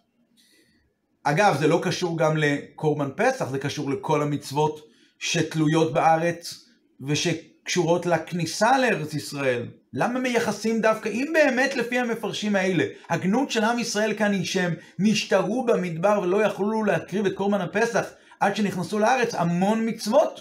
אגב, 1.25 1.57
זה 1.61 1.67
לא 1.67 1.81
קשור 1.83 2.19
גם 2.19 2.37
לקורבן 2.37 3.09
פסח, 3.17 3.49
זה 3.49 3.59
קשור 3.59 3.91
לכל 3.91 4.23
המצוות 4.23 4.92
שתלויות 5.23 5.93
בארץ 5.93 6.65
ושקשורות 7.07 8.07
לכניסה 8.07 8.79
לארץ 8.79 9.15
ישראל. 9.15 9.67
למה 9.93 10.21
מייחסים 10.21 10.81
דווקא, 10.81 11.09
אם 11.09 11.31
באמת 11.33 11.77
לפי 11.77 11.99
המפרשים 11.99 12.57
האלה, 12.57 12.85
הגנות 13.11 13.51
של 13.51 13.65
עם 13.65 13.79
ישראל 13.79 14.15
כאן 14.15 14.33
היא 14.33 14.45
שהם 14.45 14.75
נשתרו 14.99 15.67
במדבר 15.67 16.21
ולא 16.23 16.43
יכלו 16.43 16.85
להקריב 16.85 17.27
את 17.27 17.35
קורבן 17.35 17.61
הפסח 17.61 18.05
עד 18.41 18.57
שנכנסו 18.57 18.99
לארץ, 18.99 19.35
המון 19.35 19.89
מצוות 19.89 20.41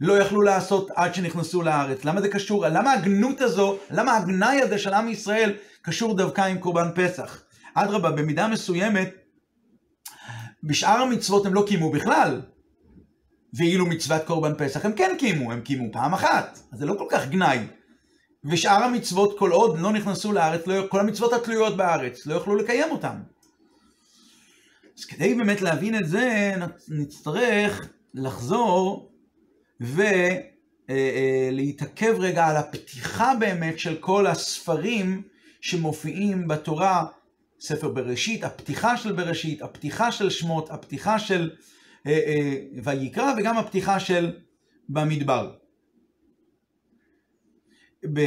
לא 0.00 0.18
יכלו 0.18 0.42
לעשות 0.42 0.90
עד 0.96 1.14
שנכנסו 1.14 1.62
לארץ. 1.62 2.04
למה 2.04 2.20
זה 2.20 2.28
קשור? 2.28 2.66
למה 2.66 2.92
הגנות 2.92 3.40
הזו, 3.40 3.78
למה 3.90 4.16
הגנאי 4.16 4.62
הזה 4.62 4.78
של 4.78 4.94
עם 4.94 5.08
ישראל 5.08 5.52
קשור 5.82 6.16
דווקא 6.16 6.40
עם 6.40 6.58
קורבן 6.58 6.88
פסח? 6.94 7.42
אדרבה, 7.74 8.10
במידה 8.10 8.48
מסוימת, 8.48 9.14
בשאר 10.64 11.00
המצוות 11.02 11.46
הם 11.46 11.54
לא 11.54 11.64
קיימו 11.66 11.90
בכלל. 11.90 12.40
ואילו 13.54 13.86
מצוות 13.86 14.22
קורבן 14.24 14.52
פסח 14.58 14.84
הם 14.84 14.92
כן 14.92 15.14
קיימו, 15.18 15.52
הם 15.52 15.60
קיימו 15.60 15.92
פעם 15.92 16.14
אחת. 16.14 16.58
אז 16.72 16.78
זה 16.78 16.86
לא 16.86 16.94
כל 16.98 17.06
כך 17.10 17.28
גנאי. 17.28 17.58
ושאר 18.44 18.82
המצוות, 18.84 19.38
כל 19.38 19.50
עוד 19.50 19.78
לא 19.78 19.92
נכנסו 19.92 20.32
לארץ, 20.32 20.66
לא, 20.66 20.86
כל 20.88 21.00
המצוות 21.00 21.32
התלויות 21.32 21.76
בארץ, 21.76 22.26
לא 22.26 22.34
יוכלו 22.34 22.56
לקיים 22.56 22.90
אותן. 22.90 23.16
אז 24.98 25.04
כדי 25.04 25.34
באמת 25.34 25.62
להבין 25.62 25.98
את 25.98 26.08
זה, 26.08 26.54
נצטרך 26.88 27.88
לחזור 28.14 29.12
ולהתעכב 30.90 32.16
רגע 32.18 32.46
על 32.46 32.56
הפתיחה 32.56 33.32
באמת 33.40 33.78
של 33.78 33.96
כל 34.00 34.26
הספרים 34.26 35.22
שמופיעים 35.60 36.48
בתורה, 36.48 37.06
ספר 37.60 37.88
בראשית, 37.88 38.44
הפתיחה 38.44 38.96
של 38.96 39.12
בראשית, 39.12 39.62
הפתיחה 39.62 40.12
של 40.12 40.30
שמות, 40.30 40.70
הפתיחה 40.70 41.18
של 41.18 41.50
ויקרא 42.84 43.34
וגם 43.38 43.58
הפתיחה 43.58 44.00
של 44.00 44.32
במדבר. 44.88 45.54
ב... 48.12 48.20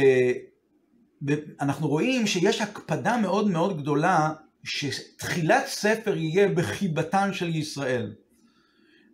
ב... 1.24 1.34
אנחנו 1.60 1.88
רואים 1.88 2.26
שיש 2.26 2.60
הקפדה 2.60 3.16
מאוד 3.16 3.48
מאוד 3.48 3.80
גדולה 3.80 4.32
שתחילת 4.64 5.66
ספר 5.66 6.16
יהיה 6.16 6.48
בחיבתן 6.48 7.32
של 7.32 7.56
ישראל. 7.56 8.14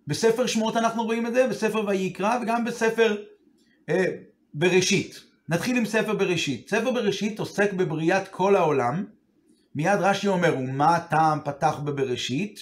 בספר 0.07 0.47
שמות 0.47 0.76
אנחנו 0.76 1.05
רואים 1.05 1.26
את 1.26 1.35
זה, 1.35 1.47
בספר 1.49 1.87
ויקרא 1.87 2.38
וגם 2.43 2.64
בספר 2.64 3.17
אה, 3.88 4.05
בראשית. 4.55 5.21
נתחיל 5.49 5.76
עם 5.76 5.87
ספר 5.87 6.14
בראשית. 6.14 6.71
ספר 6.71 6.90
בראשית 6.90 7.38
עוסק 7.38 7.73
בבריאת 7.73 8.29
כל 8.29 8.57
העולם. 8.57 9.05
מיד 9.75 9.99
רש"י 10.00 10.29
אומר, 10.29 10.57
ומה 10.59 10.97
הטעם 10.97 11.38
פתח 11.45 11.81
בבראשית? 11.85 12.61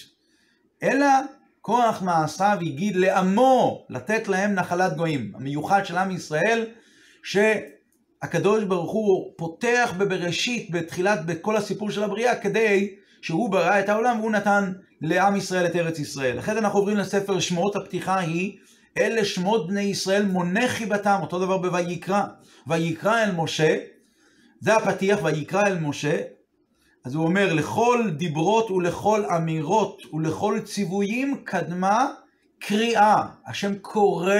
אלא 0.83 1.07
כוח 1.69 2.01
מעשיו 2.01 2.57
הגיד 2.61 2.95
לעמו, 2.95 3.85
לתת 3.89 4.27
להם 4.27 4.53
נחלת 4.53 4.97
גויים. 4.97 5.31
המיוחד 5.35 5.85
של 5.85 5.97
עם 5.97 6.11
ישראל, 6.11 6.65
שהקדוש 7.23 8.63
ברוך 8.63 8.91
הוא 8.91 9.33
פותח 9.37 9.93
בבראשית, 9.97 10.71
בתחילת, 10.71 11.25
בכל 11.25 11.57
הסיפור 11.57 11.91
של 11.91 12.03
הבריאה, 12.03 12.35
כדי 12.35 12.95
שהוא 13.21 13.51
ברא 13.51 13.79
את 13.79 13.89
העולם 13.89 14.19
והוא 14.19 14.31
נתן 14.31 14.73
לעם 15.01 15.35
ישראל 15.35 15.65
את 15.65 15.75
ארץ 15.75 15.99
ישראל. 15.99 16.39
אחרי 16.39 16.53
זה 16.53 16.59
אנחנו 16.59 16.79
עוברים 16.79 16.97
לספר 16.97 17.39
שמות, 17.39 17.75
הפתיחה 17.75 18.19
היא 18.19 18.57
אלה 18.97 19.25
שמות 19.25 19.67
בני 19.67 19.81
ישראל 19.81 20.25
מונה 20.25 20.67
חיבתם, 20.67 21.17
אותו 21.21 21.39
דבר 21.39 21.57
בויקרא. 21.57 22.23
ויקרא 22.67 23.23
אל 23.23 23.31
משה, 23.31 23.77
זה 24.59 24.75
הפתיח, 24.75 25.19
ויקרא 25.23 25.67
אל 25.67 25.79
משה, 25.79 26.17
אז 27.05 27.15
הוא 27.15 27.25
אומר, 27.25 27.53
לכל 27.53 28.09
דיברות 28.17 28.71
ולכל 28.71 29.25
אמירות 29.25 30.01
ולכל 30.13 30.59
ציוויים 30.59 31.41
קדמה 31.43 32.07
קריאה. 32.59 33.25
השם 33.47 33.77
קורא 33.77 34.33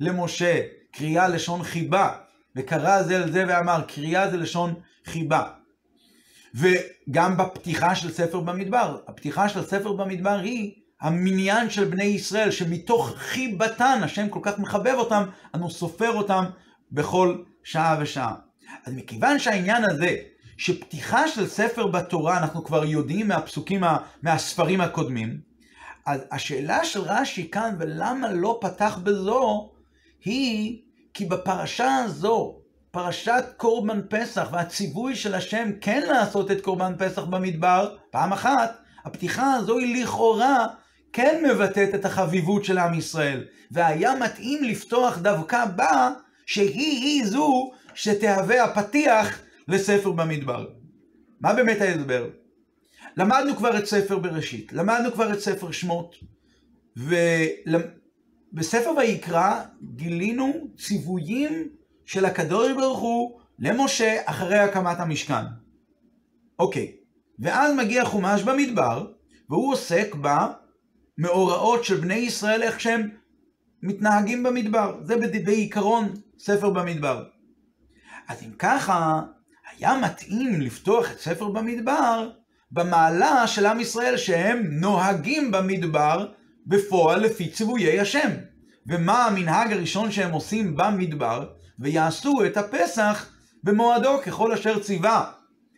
למשה, 0.00 0.60
קריאה 0.92 1.28
לשון 1.28 1.62
חיבה, 1.62 2.12
וקרא 2.56 3.02
זה 3.02 3.16
אל 3.16 3.32
זה 3.32 3.44
ואמר, 3.48 3.80
קריאה 3.88 4.30
זה 4.30 4.36
לשון 4.36 4.74
חיבה. 5.04 5.42
וגם 6.54 7.36
בפתיחה 7.36 7.94
של 7.94 8.12
ספר 8.12 8.40
במדבר, 8.40 8.98
הפתיחה 9.08 9.48
של 9.48 9.62
ספר 9.62 9.92
במדבר 9.92 10.38
היא 10.38 10.74
המניין 11.00 11.70
של 11.70 11.84
בני 11.84 12.04
ישראל, 12.04 12.50
שמתוך 12.50 13.14
חיבתן, 13.16 14.00
השם 14.02 14.28
כל 14.28 14.40
כך 14.42 14.58
מחבב 14.58 14.94
אותם, 14.94 15.24
אנו 15.54 15.70
סופר 15.70 16.12
אותם 16.12 16.44
בכל 16.92 17.42
שעה 17.64 17.96
ושעה. 18.00 18.34
אז 18.86 18.92
מכיוון 18.94 19.38
שהעניין 19.38 19.84
הזה, 19.84 20.16
שפתיחה 20.56 21.28
של 21.28 21.46
ספר 21.46 21.86
בתורה, 21.86 22.38
אנחנו 22.38 22.64
כבר 22.64 22.84
יודעים 22.84 23.28
מהפסוקים, 23.28 23.82
מהספרים 24.22 24.80
הקודמים, 24.80 25.40
אז 26.06 26.20
השאלה 26.30 26.84
של 26.84 27.00
רש"י 27.00 27.50
כאן, 27.50 27.76
ולמה 27.78 28.32
לא 28.32 28.58
פתח 28.60 28.98
בזו, 29.02 29.70
היא 30.24 30.82
כי 31.14 31.24
בפרשה 31.24 31.96
הזו, 31.96 32.58
פרשת 32.90 33.44
קורבן 33.56 34.00
פסח 34.08 34.48
והציווי 34.52 35.16
של 35.16 35.34
השם 35.34 35.70
כן 35.80 36.02
לעשות 36.08 36.50
את 36.50 36.60
קורבן 36.60 36.92
פסח 36.98 37.22
במדבר, 37.22 37.96
פעם 38.10 38.32
אחת, 38.32 38.78
הפתיחה 39.04 39.54
הזו 39.54 39.78
היא 39.78 40.02
לכאורה 40.02 40.66
כן 41.12 41.44
מבטאת 41.50 41.94
את 41.94 42.04
החביבות 42.04 42.64
של 42.64 42.78
עם 42.78 42.94
ישראל, 42.94 43.44
והיה 43.70 44.14
מתאים 44.14 44.64
לפתוח 44.64 45.18
דווקא 45.18 45.64
בה, 45.64 46.10
שהיא-היא 46.46 47.26
זו 47.26 47.70
שתהווה 47.94 48.64
הפתיח 48.64 49.38
לספר 49.68 50.10
במדבר. 50.12 50.66
מה 51.40 51.54
באמת 51.54 51.80
ההסבר? 51.80 52.30
למדנו 53.16 53.56
כבר 53.56 53.78
את 53.78 53.86
ספר 53.86 54.18
בראשית, 54.18 54.72
למדנו 54.72 55.12
כבר 55.12 55.32
את 55.32 55.38
ספר 55.38 55.70
שמות, 55.70 56.14
ובספר 56.96 58.90
ויקרא 58.96 59.62
גילינו 59.82 60.52
ציוויים 60.76 61.68
של 62.04 62.24
הקדוש 62.24 62.72
ברוך 62.72 62.98
הוא 62.98 63.40
למשה 63.58 64.20
אחרי 64.24 64.58
הקמת 64.58 65.00
המשכן. 65.00 65.44
אוקיי, 66.58 66.96
ואז 67.38 67.74
מגיע 67.76 68.04
חומש 68.04 68.42
במדבר, 68.42 69.06
והוא 69.50 69.72
עוסק 69.72 70.14
במאורעות 71.18 71.84
של 71.84 71.96
בני 72.00 72.14
ישראל, 72.14 72.62
איך 72.62 72.80
שהם 72.80 73.08
מתנהגים 73.82 74.42
במדבר. 74.42 74.98
זה 75.02 75.16
בעיקרון 75.44 76.14
ספר 76.38 76.70
במדבר. 76.70 77.24
אז 78.28 78.42
אם 78.42 78.50
ככה, 78.58 79.22
היה 79.78 79.98
מתאים 80.02 80.60
לפתוח 80.60 81.10
את 81.10 81.20
ספר 81.20 81.48
במדבר 81.48 82.30
במעלה 82.72 83.46
של 83.46 83.66
עם 83.66 83.80
ישראל 83.80 84.16
שהם 84.16 84.62
נוהגים 84.70 85.50
במדבר 85.50 86.26
בפועל 86.66 87.20
לפי 87.20 87.48
ציוויי 87.48 88.00
השם. 88.00 88.30
ומה 88.86 89.26
המנהג 89.26 89.72
הראשון 89.72 90.10
שהם 90.10 90.32
עושים 90.32 90.76
במדבר? 90.76 91.46
ויעשו 91.78 92.44
את 92.46 92.56
הפסח 92.56 93.30
במועדו 93.64 94.18
ככל 94.24 94.52
אשר 94.52 94.78
ציווה. 94.78 95.30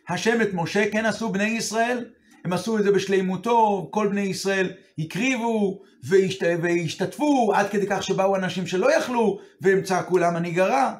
השם 0.09 0.41
את 0.41 0.49
משה 0.53 0.91
כן 0.91 1.05
עשו 1.05 1.29
בני 1.29 1.43
ישראל, 1.43 2.05
הם 2.45 2.53
עשו 2.53 2.77
את 2.77 2.83
זה 2.83 2.91
בשלימותו, 2.91 3.89
כל 3.91 4.07
בני 4.07 4.21
ישראל 4.21 4.71
הקריבו 4.99 5.81
והשת... 6.03 6.43
והשתתפו, 6.61 7.53
עד 7.55 7.69
כדי 7.69 7.85
כך 7.89 8.03
שבאו 8.03 8.35
אנשים 8.35 8.67
שלא 8.67 8.97
יכלו, 8.97 9.39
והם 9.61 9.81
צעקו 9.81 10.17
למה 10.17 10.39
ניגרע. 10.39 10.93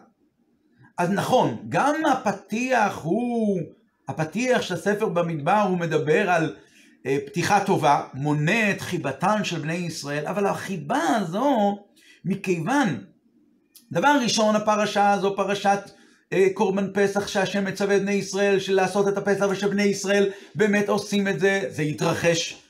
אז 0.97 1.09
נכון, 1.09 1.57
גם 1.69 2.05
הפתיח 2.05 2.99
הוא, 3.03 3.59
הפתיח 4.07 4.61
של 4.61 4.73
הספר 4.73 5.09
במדבר 5.09 5.61
הוא 5.69 5.77
מדבר 5.77 6.29
על 6.29 6.55
אה, 7.05 7.17
פתיחה 7.25 7.65
טובה, 7.65 8.07
מונה 8.13 8.71
את 8.71 8.81
חיבתן 8.81 9.43
של 9.43 9.59
בני 9.59 9.73
ישראל, 9.73 10.25
אבל 10.25 10.45
החיבה 10.45 11.01
הזו, 11.15 11.77
מכיוון, 12.25 13.03
דבר 13.91 14.19
ראשון, 14.23 14.55
הפרשה 14.55 15.11
הזו, 15.11 15.35
פרשת 15.35 15.79
אה, 16.33 16.47
קורבן 16.53 16.87
פסח 16.93 17.27
שהשם 17.27 17.65
מצווה 17.65 17.95
את 17.95 18.01
בני 18.01 18.13
ישראל 18.13 18.59
של 18.59 18.75
לעשות 18.75 19.07
את 19.07 19.17
הפסח 19.17 19.45
ושבני 19.49 19.83
ישראל 19.83 20.29
באמת 20.55 20.89
עושים 20.89 21.27
את 21.27 21.39
זה, 21.39 21.61
זה 21.69 21.83
יתרחש 21.83 22.63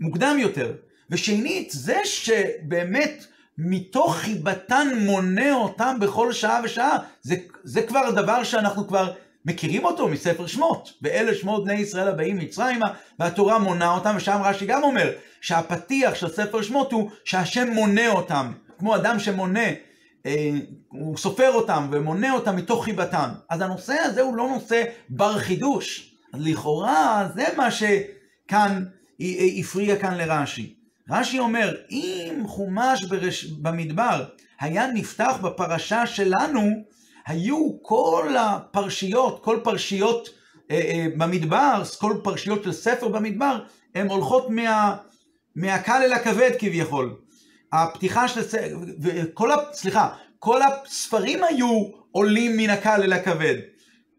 מוקדם 0.00 0.36
יותר. 0.40 0.74
ושנית, 1.10 1.70
זה 1.70 1.96
שבאמת 2.04 3.26
מתוך 3.62 4.16
חיבתן 4.16 4.88
מונה 5.00 5.52
אותם 5.52 5.96
בכל 6.00 6.32
שעה 6.32 6.60
ושעה. 6.64 6.98
זה, 7.22 7.34
זה 7.64 7.82
כבר 7.82 8.10
דבר 8.10 8.44
שאנחנו 8.44 8.88
כבר 8.88 9.12
מכירים 9.44 9.84
אותו 9.84 10.08
מספר 10.08 10.46
שמות. 10.46 10.92
ואלה 11.02 11.34
שמות 11.34 11.64
בני 11.64 11.74
ישראל 11.74 12.08
הבאים 12.08 12.38
מצרימה, 12.38 12.92
והתורה 13.18 13.58
מונה 13.58 13.94
אותם, 13.94 14.14
ושם 14.16 14.40
רש"י 14.44 14.66
גם 14.66 14.82
אומר 14.82 15.10
שהפתיח 15.40 16.14
של 16.14 16.28
ספר 16.28 16.62
שמות 16.62 16.92
הוא 16.92 17.10
שהשם 17.24 17.68
מונה 17.70 18.08
אותם. 18.08 18.52
כמו 18.78 18.96
אדם 18.96 19.18
שמונה, 19.18 19.68
אה, 20.26 20.50
הוא 20.88 21.16
סופר 21.16 21.52
אותם 21.52 21.88
ומונה 21.90 22.32
אותם 22.32 22.56
מתוך 22.56 22.84
חיבתן. 22.84 23.28
אז 23.50 23.60
הנושא 23.60 23.94
הזה 24.04 24.22
הוא 24.22 24.36
לא 24.36 24.48
נושא 24.48 24.84
בר 25.08 25.38
חידוש. 25.38 26.14
אז 26.34 26.40
לכאורה 26.46 27.28
זה 27.34 27.44
מה 27.56 27.68
שכאן 27.70 28.84
הפריע 29.58 29.96
כאן 29.96 30.14
לרש"י. 30.14 30.79
רש"י 31.10 31.38
אומר, 31.38 31.74
אם 31.90 32.42
חומש 32.46 33.04
ברש... 33.04 33.44
במדבר 33.44 34.24
היה 34.60 34.86
נפתח 34.86 35.38
בפרשה 35.42 36.06
שלנו, 36.06 36.70
היו 37.26 37.82
כל 37.82 38.36
הפרשיות, 38.38 39.44
כל 39.44 39.60
פרשיות 39.64 40.28
אה, 40.70 40.76
אה, 40.76 41.06
במדבר, 41.16 41.82
כל 41.98 42.16
פרשיות 42.22 42.64
של 42.64 42.72
ספר 42.72 43.08
במדבר, 43.08 43.64
הן 43.94 44.08
הולכות 44.08 44.50
מה, 44.50 44.96
מהקל 45.56 46.02
אל 46.02 46.12
הכבד 46.12 46.50
כביכול. 46.58 47.16
הפתיחה 47.72 48.28
של... 48.28 48.40
וכל 49.00 49.50
ה... 49.50 49.56
סליחה, 49.72 50.08
כל 50.38 50.60
הספרים 50.62 51.44
היו 51.44 51.90
עולים 52.10 52.56
מן 52.56 52.70
הקל 52.70 53.02
אל 53.02 53.12
הכבד. 53.12 53.56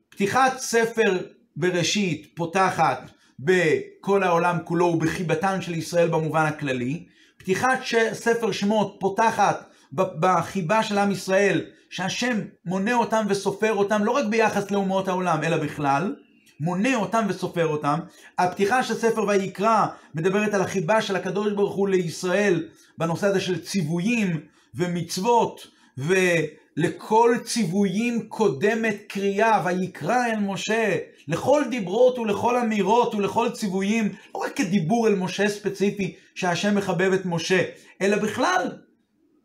פתיחת 0.09 0.57
ספר 0.57 1.17
בראשית 1.55 2.31
פותחת 2.35 3.11
בכל 3.41 4.23
העולם 4.23 4.57
כולו 4.63 4.85
ובחיבתן 4.85 5.61
של 5.61 5.75
ישראל 5.75 6.07
במובן 6.07 6.45
הכללי. 6.45 7.05
פתיחת 7.37 7.79
ספר 8.13 8.51
שמות 8.51 8.97
פותחת 8.99 9.69
בחיבה 9.93 10.83
של 10.83 10.97
עם 10.97 11.11
ישראל, 11.11 11.65
שהשם 11.89 12.39
מונה 12.65 12.93
אותם 12.93 13.25
וסופר 13.29 13.73
אותם 13.73 14.03
לא 14.03 14.11
רק 14.11 14.25
ביחס 14.25 14.71
לאומות 14.71 15.07
העולם, 15.07 15.43
אלא 15.43 15.57
בכלל. 15.57 16.15
מונה 16.59 16.95
אותם 16.95 17.25
וסופר 17.29 17.67
אותם. 17.67 17.99
הפתיחה 18.37 18.83
של 18.83 18.93
ספר 18.93 19.23
ויקרא 19.27 19.87
מדברת 20.15 20.53
על 20.53 20.61
החיבה 20.61 21.01
של 21.01 21.15
הקדוש 21.15 21.53
ברוך 21.53 21.75
הוא 21.75 21.89
לישראל 21.89 22.67
בנושא 22.97 23.27
הזה 23.27 23.39
של 23.39 23.61
ציוויים 23.61 24.39
ומצוות, 24.75 25.67
ולכל 25.97 27.35
ציוויים 27.43 28.27
קודמת 28.27 28.97
קריאה, 29.07 29.61
ויקרא 29.65 30.25
אל 30.25 30.39
משה, 30.39 30.97
לכל 31.27 31.63
דיברות 31.69 32.19
ולכל 32.19 32.57
אמירות 32.57 33.15
ולכל 33.15 33.49
ציוויים, 33.49 34.11
לא 34.35 34.39
רק 34.39 34.55
כדיבור 34.55 35.07
אל 35.07 35.15
משה 35.15 35.49
ספציפי 35.49 36.15
שהשם 36.35 36.75
מחבב 36.75 37.13
את 37.13 37.25
משה, 37.25 37.63
אלא 38.01 38.17
בכלל, 38.17 38.77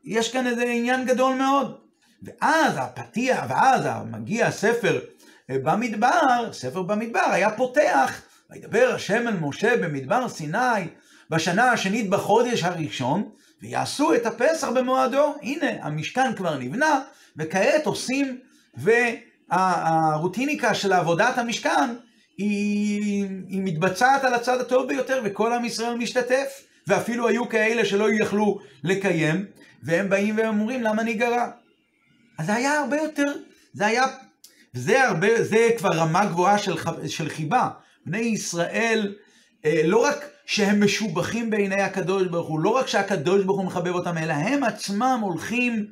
יש 0.04 0.32
כאן 0.32 0.46
איזה 0.46 0.62
עניין 0.62 1.04
גדול 1.04 1.34
מאוד. 1.34 1.76
ואז 2.22 2.72
הפתיח, 2.76 3.44
ואז 3.48 3.82
מגיע 4.10 4.46
הספר 4.46 5.00
במדבר, 5.48 6.52
ספר 6.52 6.82
במדבר, 6.82 7.30
היה 7.30 7.50
פותח, 7.50 8.22
וידבר 8.50 8.92
השם 8.94 9.28
אל 9.28 9.36
משה 9.40 9.76
במדבר 9.76 10.28
סיני, 10.28 10.88
בשנה 11.30 11.72
השנית 11.72 12.10
בחודש 12.10 12.62
הראשון, 12.62 13.28
ויעשו 13.62 14.14
את 14.14 14.26
הפסח 14.26 14.68
במועדו. 14.68 15.34
הנה, 15.42 15.66
המשכן 15.82 16.34
כבר 16.36 16.58
נבנה, 16.58 17.00
וכעת 17.36 17.86
עושים, 17.86 18.38
והרוטיניקה 19.50 20.74
של 20.74 20.92
עבודת 20.92 21.38
המשכן 21.38 21.94
היא, 22.38 23.26
היא 23.48 23.60
מתבצעת 23.64 24.24
על 24.24 24.34
הצד 24.34 24.60
הטוב 24.60 24.88
ביותר, 24.88 25.20
וכל 25.24 25.52
עם 25.52 25.64
ישראל 25.64 25.94
משתתף. 25.94 26.62
ואפילו 26.86 27.28
היו 27.28 27.48
כאלה 27.48 27.84
שלא 27.84 28.12
יכלו 28.12 28.58
לקיים, 28.84 29.46
והם 29.82 30.08
באים 30.08 30.38
והם 30.38 30.60
אומרים, 30.60 30.82
למה 30.82 31.02
ניגרע? 31.02 31.50
אז 32.38 32.46
זה 32.46 32.54
היה 32.54 32.80
הרבה 32.80 32.96
יותר, 32.96 33.32
זה 33.72 33.86
היה 33.86 34.04
וזה 34.74 35.04
הרבה, 35.04 35.44
זה 35.44 35.68
כבר 35.78 35.90
רמה 35.90 36.26
גבוהה 36.26 36.58
של, 36.58 36.74
של 37.06 37.28
חיבה. 37.28 37.68
בני 38.06 38.18
ישראל, 38.18 39.14
אה, 39.64 39.80
לא 39.84 39.98
רק 39.98 40.24
שהם 40.46 40.84
משובחים 40.84 41.50
בעיני 41.50 41.82
הקדוש 41.82 42.26
ברוך 42.26 42.48
הוא, 42.48 42.60
לא 42.60 42.70
רק 42.70 42.86
שהקדוש 42.86 43.44
ברוך 43.44 43.58
הוא 43.58 43.66
מחבב 43.66 43.94
אותם, 43.94 44.18
אלא 44.18 44.32
הם 44.32 44.64
עצמם 44.64 45.20
הולכים 45.22 45.86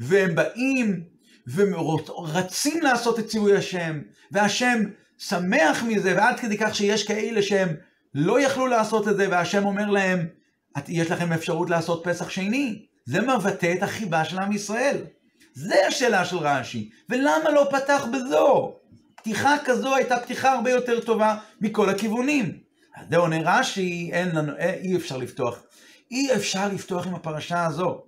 והם 0.00 0.34
באים 0.34 1.00
ורצים 1.46 2.82
לעשות 2.82 3.18
את 3.18 3.26
ציווי 3.26 3.56
השם, 3.56 4.00
והשם 4.30 4.82
שמח 5.18 5.82
מזה, 5.82 6.16
ועד 6.16 6.40
כדי 6.40 6.58
כך 6.58 6.74
שיש 6.74 7.04
כאלה 7.06 7.42
שהם 7.42 7.68
לא 8.14 8.40
יכלו 8.40 8.66
לעשות 8.66 9.08
את 9.08 9.16
זה, 9.16 9.26
והשם 9.30 9.64
אומר 9.64 9.90
להם, 9.90 10.26
יש 10.88 11.10
לכם 11.10 11.32
אפשרות 11.32 11.70
לעשות 11.70 12.00
פסח 12.04 12.28
שני. 12.28 12.86
זה 13.04 13.20
מבטא 13.20 13.74
את 13.76 13.82
החיבה 13.82 14.24
של 14.24 14.38
עם 14.38 14.52
ישראל. 14.52 14.96
זה 15.54 15.86
השאלה 15.86 16.24
של 16.24 16.36
רש"י. 16.36 16.90
ולמה 17.08 17.50
לא 17.50 17.68
פתח 17.70 18.06
בזו? 18.12 18.74
פתיחה 19.14 19.56
כזו 19.64 19.94
הייתה 19.94 20.16
פתיחה 20.20 20.52
הרבה 20.52 20.70
יותר 20.70 21.00
טובה 21.00 21.36
מכל 21.60 21.88
הכיוונים. 21.88 22.58
אז 22.96 23.06
זה 23.10 23.16
עונה 23.16 23.36
רש"י, 23.44 24.10
אין 24.12 24.36
לנו, 24.36 24.52
אה, 24.58 24.74
אי 24.74 24.96
אפשר 24.96 25.16
לפתוח. 25.16 25.62
אי 26.10 26.34
אפשר 26.34 26.68
לפתוח 26.68 27.06
עם 27.06 27.14
הפרשה 27.14 27.66
הזו. 27.66 28.02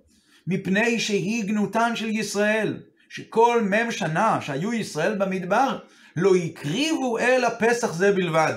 מפני 0.47 0.99
שהיא 0.99 1.45
גנותן 1.45 1.95
של 1.95 2.09
ישראל, 2.09 2.77
שכל 3.09 3.61
מ"ם 3.61 3.91
שנה 3.91 4.41
שהיו 4.41 4.73
ישראל 4.73 5.15
במדבר, 5.17 5.77
לא 6.15 6.35
הקריבו 6.35 7.17
אל 7.17 7.43
הפסח 7.43 7.93
זה 7.93 8.11
בלבד. 8.11 8.53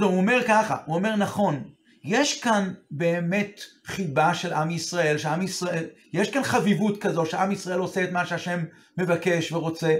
הוא 0.00 0.16
אומר 0.16 0.40
ככה, 0.48 0.76
הוא 0.86 0.96
אומר 0.96 1.16
נכון, 1.16 1.64
יש 2.04 2.40
כאן 2.40 2.72
באמת 2.90 3.60
חיבה 3.86 4.34
של 4.34 4.52
עם 4.52 4.70
ישראל, 4.70 5.18
שעם 5.18 5.42
ישראל, 5.42 5.84
יש 6.12 6.30
כאן 6.30 6.42
חביבות 6.42 7.00
כזו 7.00 7.26
שעם 7.26 7.52
ישראל 7.52 7.78
עושה 7.78 8.04
את 8.04 8.12
מה 8.12 8.26
שהשם 8.26 8.64
מבקש 8.98 9.52
ורוצה, 9.52 9.96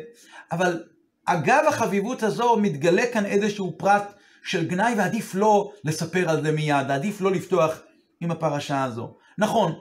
אבל 0.52 0.82
אגב 1.24 1.64
החביבות 1.68 2.22
הזו 2.22 2.56
מתגלה 2.56 3.02
כאן 3.12 3.26
איזשהו 3.26 3.78
פרט 3.78 4.14
של 4.42 4.66
גנאי 4.66 4.94
ועדיף 4.96 5.34
לא 5.34 5.72
לספר 5.84 6.30
על 6.30 6.42
זה 6.42 6.52
מיד, 6.52 6.90
עדיף 6.90 7.20
לא 7.20 7.32
לפתוח 7.32 7.82
עם 8.20 8.30
הפרשה 8.30 8.84
הזו. 8.84 9.16
נכון, 9.38 9.72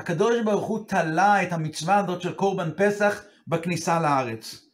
הקדוש 0.00 0.40
ברוך 0.44 0.66
הוא 0.66 0.86
תלה 0.86 1.42
את 1.42 1.52
המצווה 1.52 1.98
הזאת 1.98 2.22
של 2.22 2.32
קורבן 2.32 2.70
פסח 2.76 3.22
בכניסה 3.48 4.00
לארץ. 4.00 4.66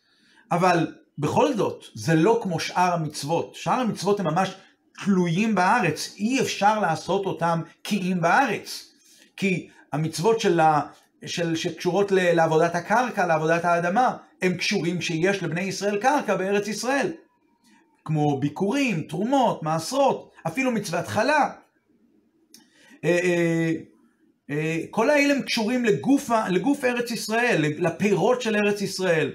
אבל 0.53 0.95
בכל 1.19 1.55
זאת, 1.55 1.85
זה 1.95 2.15
לא 2.15 2.41
כמו 2.43 2.61
שאר 2.61 2.93
המצוות. 2.93 3.55
שאר 3.55 3.73
המצוות 3.73 4.21
הן 4.21 4.27
ממש 4.27 4.55
תלויים 5.05 5.55
בארץ, 5.55 6.15
אי 6.17 6.41
אפשר 6.41 6.81
לעשות 6.81 7.27
אותם 7.27 7.61
קיים 7.83 8.21
בארץ. 8.21 8.93
כי 9.37 9.69
המצוות 9.93 10.41
של 10.41 10.61
ה... 10.61 10.81
של, 11.27 11.57
שקשורות 11.57 12.12
ל, 12.12 12.33
לעבודת 12.33 12.75
הקרקע, 12.75 13.27
לעבודת 13.27 13.65
האדמה, 13.65 14.17
הם 14.43 14.55
קשורים 14.55 15.01
שיש 15.01 15.43
לבני 15.43 15.61
ישראל 15.61 16.01
קרקע 16.01 16.37
בארץ 16.37 16.69
ישראל. 16.69 17.12
כמו 18.05 18.41
ביקורים, 18.41 19.03
תרומות, 19.03 19.62
מעשרות, 19.62 20.33
אפילו 20.47 20.71
מצוות 20.71 21.07
חלה. 21.07 21.51
אה, 24.50 24.80
כל 24.90 25.11
האלה 25.11 25.35
הם 25.35 25.42
קשורים 25.42 25.85
לגוף, 25.85 26.30
לגוף 26.48 26.85
ארץ 26.85 27.11
ישראל, 27.11 27.64
לפירות 27.78 28.42
של 28.42 28.56
ארץ 28.56 28.80
ישראל. 28.80 29.32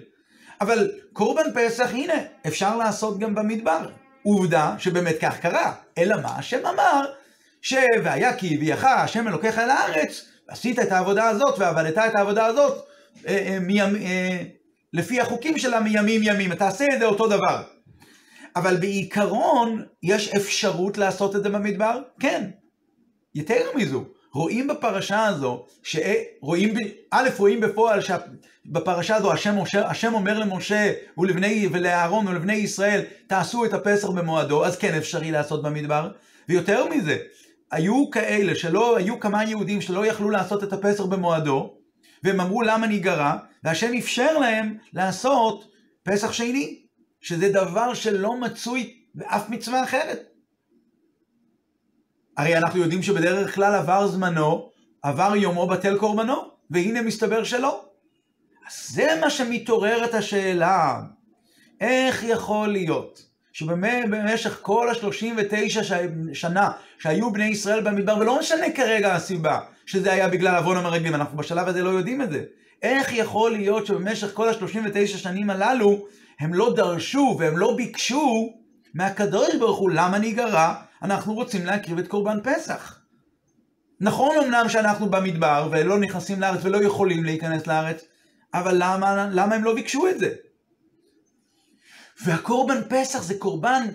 אבל 0.62 0.91
קורבן 1.13 1.43
פסח, 1.54 1.89
הנה, 1.93 2.13
אפשר 2.47 2.78
לעשות 2.78 3.19
גם 3.19 3.36
במדבר. 3.36 3.89
עובדה 4.24 4.76
שבאמת 4.80 5.15
כך 5.21 5.39
קרה. 5.39 5.74
אלא 5.97 6.21
מה? 6.21 6.36
השם 6.38 6.65
אמר, 6.65 7.06
ש"והיה 7.62 8.38
כי 8.38 8.56
הביאך 8.56 8.84
השם 8.84 9.28
אלוקיך 9.28 9.60
אל 9.60 9.69
הארץ", 9.69 10.26
עשית 10.47 10.80
את 10.80 10.91
העבודה 10.91 11.30
הזאת 11.30 11.60
ועבדת 11.60 11.97
את 11.97 12.15
העבודה 12.15 12.45
הזאת 12.45 12.86
אה, 13.28 13.38
אה, 13.38 13.60
מיים, 13.60 13.95
אה, 13.95 14.43
לפי 14.93 15.21
החוקים 15.21 15.58
שלה 15.58 15.80
מימים 15.80 16.21
ימים. 16.24 16.56
תעשה 16.56 16.86
את 16.93 17.00
זה 17.00 17.06
אותו 17.06 17.28
דבר. 17.28 17.63
אבל 18.56 18.78
בעיקרון, 18.78 19.84
יש 20.04 20.30
אפשרות 20.36 20.97
לעשות 20.97 21.36
את 21.36 21.43
זה 21.43 21.50
במדבר? 21.50 22.02
כן. 22.19 22.50
יותר 23.36 23.62
מזו, 23.76 24.06
רואים 24.34 24.67
בפרשה 24.67 25.26
הזו, 25.26 25.65
שרואים, 25.84 26.74
א', 27.12 27.30
רואים 27.38 27.62
בפועל 27.62 28.00
שבפרשה 28.02 29.15
הזו 29.15 29.34
השם, 29.34 29.56
השם 29.86 30.13
אומר 30.13 30.39
למשה 30.39 30.94
ולבני, 31.17 31.70
ולאהרון 31.72 32.28
ולבני 32.28 32.54
ישראל, 32.54 33.02
תעשו 33.28 33.65
את 33.65 33.74
הפסח 33.74 34.10
במועדו, 34.10 34.65
אז 34.65 34.78
כן 34.78 34.94
אפשרי 34.94 35.32
לעשות 35.32 35.63
במדבר. 35.63 36.12
ויותר 36.50 36.88
מזה, 36.88 37.17
היו 37.72 38.10
כאלה 38.12 38.56
שלא, 38.56 38.98
היו 38.98 39.20
כמה 39.20 39.44
יהודים 39.44 39.82
שלא 39.82 40.06
יכלו 40.06 40.30
לעשות 40.30 40.63
את 40.63 40.74
הפסח 40.74 41.06
במועדו, 41.06 41.74
והם 42.24 42.41
אמרו 42.41 42.62
למה 42.62 42.88
ניגרע, 42.88 43.36
והשם 43.63 43.91
אפשר 44.00 44.38
להם 44.38 44.78
לעשות 44.94 45.72
פסח 46.04 46.32
שני, 46.32 46.82
שזה 47.22 47.50
דבר 47.50 47.94
שלא 47.94 48.36
מצוי 48.36 48.94
באף 49.15 49.50
מצווה 49.50 49.84
אחרת. 49.84 50.31
הרי 52.42 52.58
אנחנו 52.58 52.80
יודעים 52.80 53.04
שבדרך 53.04 53.56
כלל 53.56 53.76
עבר 53.76 54.08
זמנו, 54.08 54.70
עבר 55.02 55.36
יומו 55.36 55.68
בטל 55.68 55.98
קורבנו, 55.98 56.36
והנה 56.70 57.02
מסתבר 57.02 57.44
שלא. 57.44 57.86
אז 58.68 58.88
זה 58.90 59.08
מה 59.22 59.30
שמתעוררת 59.30 60.14
השאלה, 60.14 61.02
איך 61.82 62.24
יכול 62.24 62.68
להיות 62.68 63.22
שבמשך 63.54 64.60
כל 64.62 64.90
ה-39 64.90 65.94
שנה 66.34 66.72
שהיו 67.00 67.32
בני 67.32 67.46
ישראל 67.46 67.82
במדבר, 67.82 68.18
ולא 68.18 68.40
משנה 68.40 68.72
כרגע 68.76 69.16
הסיבה, 69.16 69.60
שזה 69.86 70.12
היה 70.12 70.28
בגלל 70.28 70.56
עוון 70.56 70.78
המרגלים, 70.78 71.16
אנחנו 71.16 71.38
בשלב 71.38 71.68
הזה 71.68 71.84
לא 71.84 71.90
יודעים 71.90 72.22
את 72.22 72.32
זה. 72.32 72.44
איך 72.82 73.14
יכול 73.14 73.52
להיות 73.52 73.86
שבמשך 73.86 74.34
כל 74.34 74.50
ה-39 74.50 75.08
שנים 75.08 75.50
הללו, 75.50 76.06
הם 76.40 76.54
לא 76.54 76.74
דרשו 76.76 77.36
והם 77.40 77.58
לא 77.58 77.74
ביקשו 77.76 78.54
מהקדוש 78.94 79.56
ברוך 79.56 79.78
הוא, 79.78 79.90
למה 79.94 80.20
ניגרע? 80.20 80.74
אנחנו 81.02 81.34
רוצים 81.34 81.66
להקריב 81.66 82.00
את 82.00 82.08
קורבן 82.08 82.38
פסח. 82.44 83.00
נכון 84.00 84.36
אמנם 84.44 84.70
שאנחנו 84.70 85.10
במדבר 85.10 85.70
ולא 85.72 86.00
נכנסים 86.00 86.42
לארץ 86.42 86.60
ולא 86.64 86.84
יכולים 86.84 87.24
להיכנס 87.24 87.68
לארץ, 87.68 88.04
אבל 88.54 88.76
למה, 88.80 89.30
למה 89.32 89.56
הם 89.56 89.64
לא 89.64 89.76
ביקשו 89.76 90.08
את 90.08 90.20
זה? 90.20 90.34
והקורבן 92.24 92.82
פסח 92.90 93.24
זה 93.24 93.40
קורבן 93.40 93.88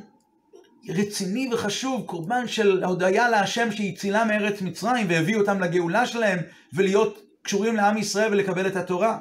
רציני 0.89 1.51
וחשוב, 1.53 2.07
קורבן 2.07 2.49
של 2.49 2.85
הודיה 2.85 3.31
להשם 3.31 3.73
שהצילה 3.73 4.25
מארץ 4.25 4.63
מצרים 4.63 5.07
והביא 5.09 5.37
אותם 5.37 5.61
לגאולה 5.61 6.07
שלהם 6.07 6.39
ולהיות 6.73 7.23
קשורים 7.43 7.77
לעם 7.77 7.97
ישראל 7.97 8.33
ולקבל 8.33 8.67
את 8.67 8.77
התורה. 8.77 9.19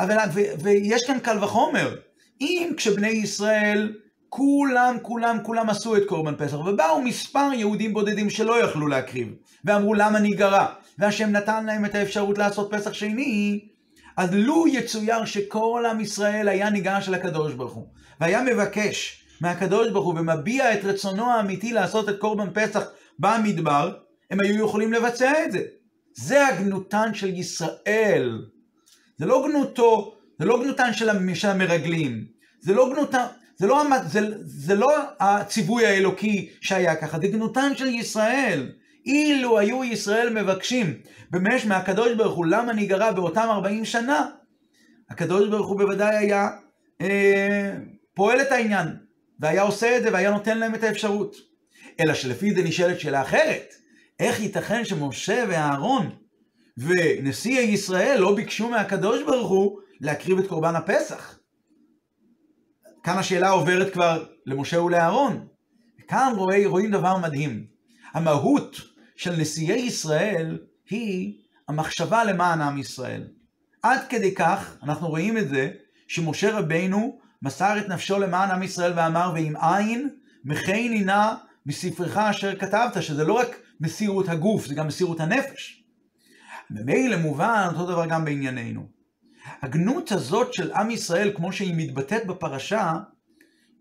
אבל, 0.00 0.16
ו, 0.34 0.40
ויש 0.62 1.02
כאן 1.06 1.18
קל 1.18 1.44
וחומר, 1.44 1.96
אם 2.40 2.72
כשבני 2.76 3.08
ישראל 3.08 3.94
כולם, 4.30 4.96
כולם, 5.02 5.38
כולם 5.42 5.70
עשו 5.70 5.96
את 5.96 6.02
קורבן 6.06 6.34
פסח, 6.36 6.54
ובאו 6.54 7.02
מספר 7.02 7.50
יהודים 7.54 7.92
בודדים 7.92 8.30
שלא 8.30 8.64
יכלו 8.64 8.86
להקריב, 8.86 9.34
ואמרו 9.64 9.94
למה 9.94 10.18
ניגרע, 10.18 10.66
והשם 10.98 11.30
נתן 11.30 11.66
להם 11.66 11.84
את 11.84 11.94
האפשרות 11.94 12.38
לעשות 12.38 12.68
פסח 12.70 12.92
שני, 12.92 13.60
אז 14.16 14.34
לו 14.34 14.68
יצויר 14.68 15.24
שכל 15.24 15.84
עם 15.90 16.00
ישראל 16.00 16.48
היה 16.48 16.70
ניגש 16.70 17.08
אל 17.08 17.14
הקדוש 17.14 17.52
ברוך 17.52 17.72
הוא, 17.72 17.86
והיה 18.20 18.42
מבקש 18.42 19.24
מהקדוש 19.40 19.90
ברוך 19.90 20.06
הוא 20.06 20.14
ומביע 20.20 20.74
את 20.74 20.84
רצונו 20.84 21.30
האמיתי 21.30 21.72
לעשות 21.72 22.08
את 22.08 22.18
קורבן 22.18 22.48
פסח 22.54 22.84
במדבר, 23.18 23.92
הם 24.30 24.40
היו 24.40 24.64
יכולים 24.64 24.92
לבצע 24.92 25.44
את 25.44 25.52
זה. 25.52 25.62
זה 26.14 26.46
הגנותן 26.46 27.14
של 27.14 27.34
ישראל. 27.34 28.44
זה 29.18 29.26
לא 29.26 29.46
גנותו, 29.48 30.14
זה 30.38 30.44
לא 30.44 30.62
גנותן 30.62 30.92
של 30.92 31.08
המרגלים. 31.48 32.24
זה 32.60 32.74
לא 32.74 32.92
גנותן, 32.94 33.26
זה 33.60 33.66
לא, 33.66 33.84
זה, 34.06 34.20
זה 34.44 34.74
לא 34.74 34.88
הציווי 35.20 35.86
האלוקי 35.86 36.48
שהיה 36.60 36.96
ככה, 36.96 37.18
זה 37.18 37.28
גנותן 37.28 37.72
של 37.76 37.86
ישראל. 37.86 38.72
אילו 39.06 39.58
היו 39.58 39.84
ישראל 39.84 40.42
מבקשים 40.42 40.94
במשך 41.30 41.66
מהקדוש 41.66 42.14
ברוך 42.14 42.36
הוא 42.36 42.46
למה 42.46 42.72
ניגרע 42.72 43.12
באותם 43.12 43.48
40 43.50 43.84
שנה, 43.84 44.26
הקדוש 45.10 45.48
ברוך 45.48 45.68
הוא 45.68 45.78
בוודאי 45.78 46.16
היה 46.16 46.48
אה, 47.00 47.72
פועל 48.14 48.40
את 48.40 48.52
העניין, 48.52 48.86
והיה 49.40 49.62
עושה 49.62 49.96
את 49.96 50.02
זה 50.02 50.12
והיה 50.12 50.30
נותן 50.30 50.58
להם 50.58 50.74
את 50.74 50.84
האפשרות. 50.84 51.36
אלא 52.00 52.14
שלפי 52.14 52.54
זה 52.54 52.62
נשאלת 52.62 53.00
שאלה 53.00 53.22
אחרת, 53.22 53.74
איך 54.20 54.40
ייתכן 54.40 54.84
שמשה 54.84 55.44
ואהרון 55.48 56.10
ונשיאי 56.78 57.64
ישראל 57.64 58.20
לא 58.20 58.34
ביקשו 58.34 58.68
מהקדוש 58.68 59.22
ברוך 59.22 59.50
הוא 59.50 59.78
להקריב 60.00 60.38
את 60.38 60.46
קורבן 60.46 60.76
הפסח? 60.76 61.39
כאן 63.02 63.18
השאלה 63.18 63.50
עוברת 63.50 63.92
כבר 63.92 64.24
למשה 64.46 64.80
ולאהרון. 64.80 65.46
כאן 66.08 66.32
רואים, 66.36 66.70
רואים 66.70 66.90
דבר 66.90 67.18
מדהים. 67.18 67.66
המהות 68.12 68.76
של 69.16 69.36
נשיאי 69.36 69.78
ישראל 69.80 70.58
היא 70.90 71.34
המחשבה 71.68 72.24
למען 72.24 72.60
עם 72.60 72.78
ישראל. 72.78 73.26
עד 73.82 74.00
כדי 74.08 74.34
כך, 74.34 74.76
אנחנו 74.82 75.08
רואים 75.08 75.38
את 75.38 75.48
זה, 75.48 75.70
שמשה 76.08 76.58
רבינו 76.58 77.18
מסר 77.42 77.78
את 77.78 77.88
נפשו 77.88 78.18
למען 78.18 78.50
עם 78.50 78.62
ישראל 78.62 78.92
ואמר, 78.96 79.32
ואם 79.34 79.56
אין, 79.56 80.08
מחני 80.44 81.04
נא 81.04 81.34
מספרך 81.66 82.16
אשר 82.16 82.58
כתבת, 82.58 83.02
שזה 83.02 83.24
לא 83.24 83.32
רק 83.32 83.56
מסירות 83.80 84.28
הגוף, 84.28 84.66
זה 84.66 84.74
גם 84.74 84.86
מסירות 84.86 85.20
הנפש. 85.20 85.84
ממילא 86.70 87.16
מובן 87.16 87.68
אותו 87.72 87.86
דבר 87.86 88.06
גם 88.06 88.24
בענייננו. 88.24 88.99
הגנות 89.62 90.12
הזאת 90.12 90.54
של 90.54 90.72
עם 90.72 90.90
ישראל, 90.90 91.32
כמו 91.36 91.52
שהיא 91.52 91.74
מתבטאת 91.76 92.26
בפרשה, 92.26 92.94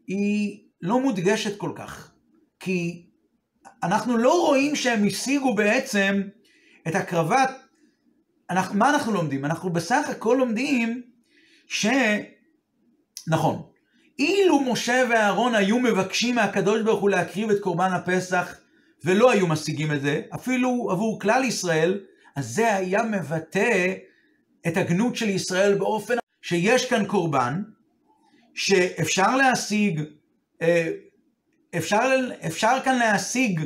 היא 0.07 0.63
לא 0.81 0.99
מודגשת 0.99 1.57
כל 1.57 1.71
כך. 1.75 2.11
כי 2.59 3.05
אנחנו 3.83 4.17
לא 4.17 4.45
רואים 4.45 4.75
שהם 4.75 5.07
השיגו 5.07 5.55
בעצם 5.55 6.21
את 6.87 6.95
הקרבת... 6.95 7.49
אנחנו, 8.49 8.79
מה 8.79 8.89
אנחנו 8.89 9.11
לומדים? 9.13 9.45
אנחנו 9.45 9.69
בסך 9.69 10.09
הכל 10.09 10.35
לומדים 10.39 11.01
ש... 11.67 11.87
נכון, 13.27 13.61
אילו 14.19 14.59
משה 14.59 15.03
ואהרון 15.09 15.55
היו 15.55 15.79
מבקשים 15.79 16.35
מהקדוש 16.35 16.81
ברוך 16.81 17.01
הוא 17.01 17.09
להקריב 17.09 17.49
את 17.49 17.59
קורבן 17.61 17.91
הפסח 17.93 18.55
ולא 19.05 19.31
היו 19.31 19.47
משיגים 19.47 19.91
את 19.91 20.01
זה, 20.01 20.21
אפילו 20.35 20.87
עבור 20.91 21.19
כלל 21.19 21.43
ישראל, 21.43 21.99
אז 22.35 22.55
זה 22.55 22.75
היה 22.75 23.03
מבטא 23.03 23.93
את 24.67 24.77
הגנות 24.77 25.15
של 25.15 25.29
ישראל 25.29 25.77
באופן 25.77 26.15
שיש 26.41 26.89
כאן 26.89 27.05
קורבן, 27.05 27.61
שאפשר 28.53 29.35
להשיג, 29.35 30.01
אה, 30.61 30.91
אפשר, 31.77 32.09
אפשר 32.47 32.77
כאן 32.83 32.99
להשיג, 32.99 33.61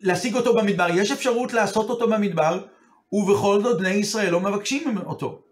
להשיג 0.00 0.34
אותו 0.34 0.54
במדבר, 0.54 0.86
יש 0.94 1.10
אפשרות 1.10 1.52
לעשות 1.52 1.90
אותו 1.90 2.08
במדבר, 2.08 2.66
ובכל 3.12 3.62
זאת 3.62 3.78
בני 3.78 3.90
ישראל 3.90 4.30
לא 4.30 4.40
מבקשים 4.40 4.98
אותו. 4.98 5.42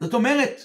זאת 0.00 0.14
אומרת, 0.14 0.60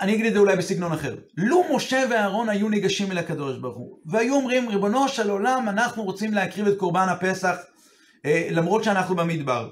אני 0.00 0.14
אגיד 0.14 0.26
את 0.26 0.32
זה 0.32 0.38
אולי 0.38 0.56
בסגנון 0.56 0.92
אחר. 0.92 1.16
לו 1.36 1.64
משה 1.74 2.04
ואהרון 2.10 2.48
היו 2.48 2.68
ניגשים 2.68 3.12
אל 3.12 3.18
הקדוש 3.18 3.58
ברוך 3.58 3.76
הוא, 3.76 3.98
והיו 4.06 4.34
אומרים, 4.34 4.68
ריבונו 4.68 5.08
של 5.08 5.30
עולם, 5.30 5.68
אנחנו 5.68 6.02
רוצים 6.04 6.34
להקריב 6.34 6.66
את 6.66 6.78
קורבן 6.78 7.06
הפסח, 7.08 7.56
אה, 8.24 8.48
למרות 8.50 8.84
שאנחנו 8.84 9.16
במדבר. 9.16 9.70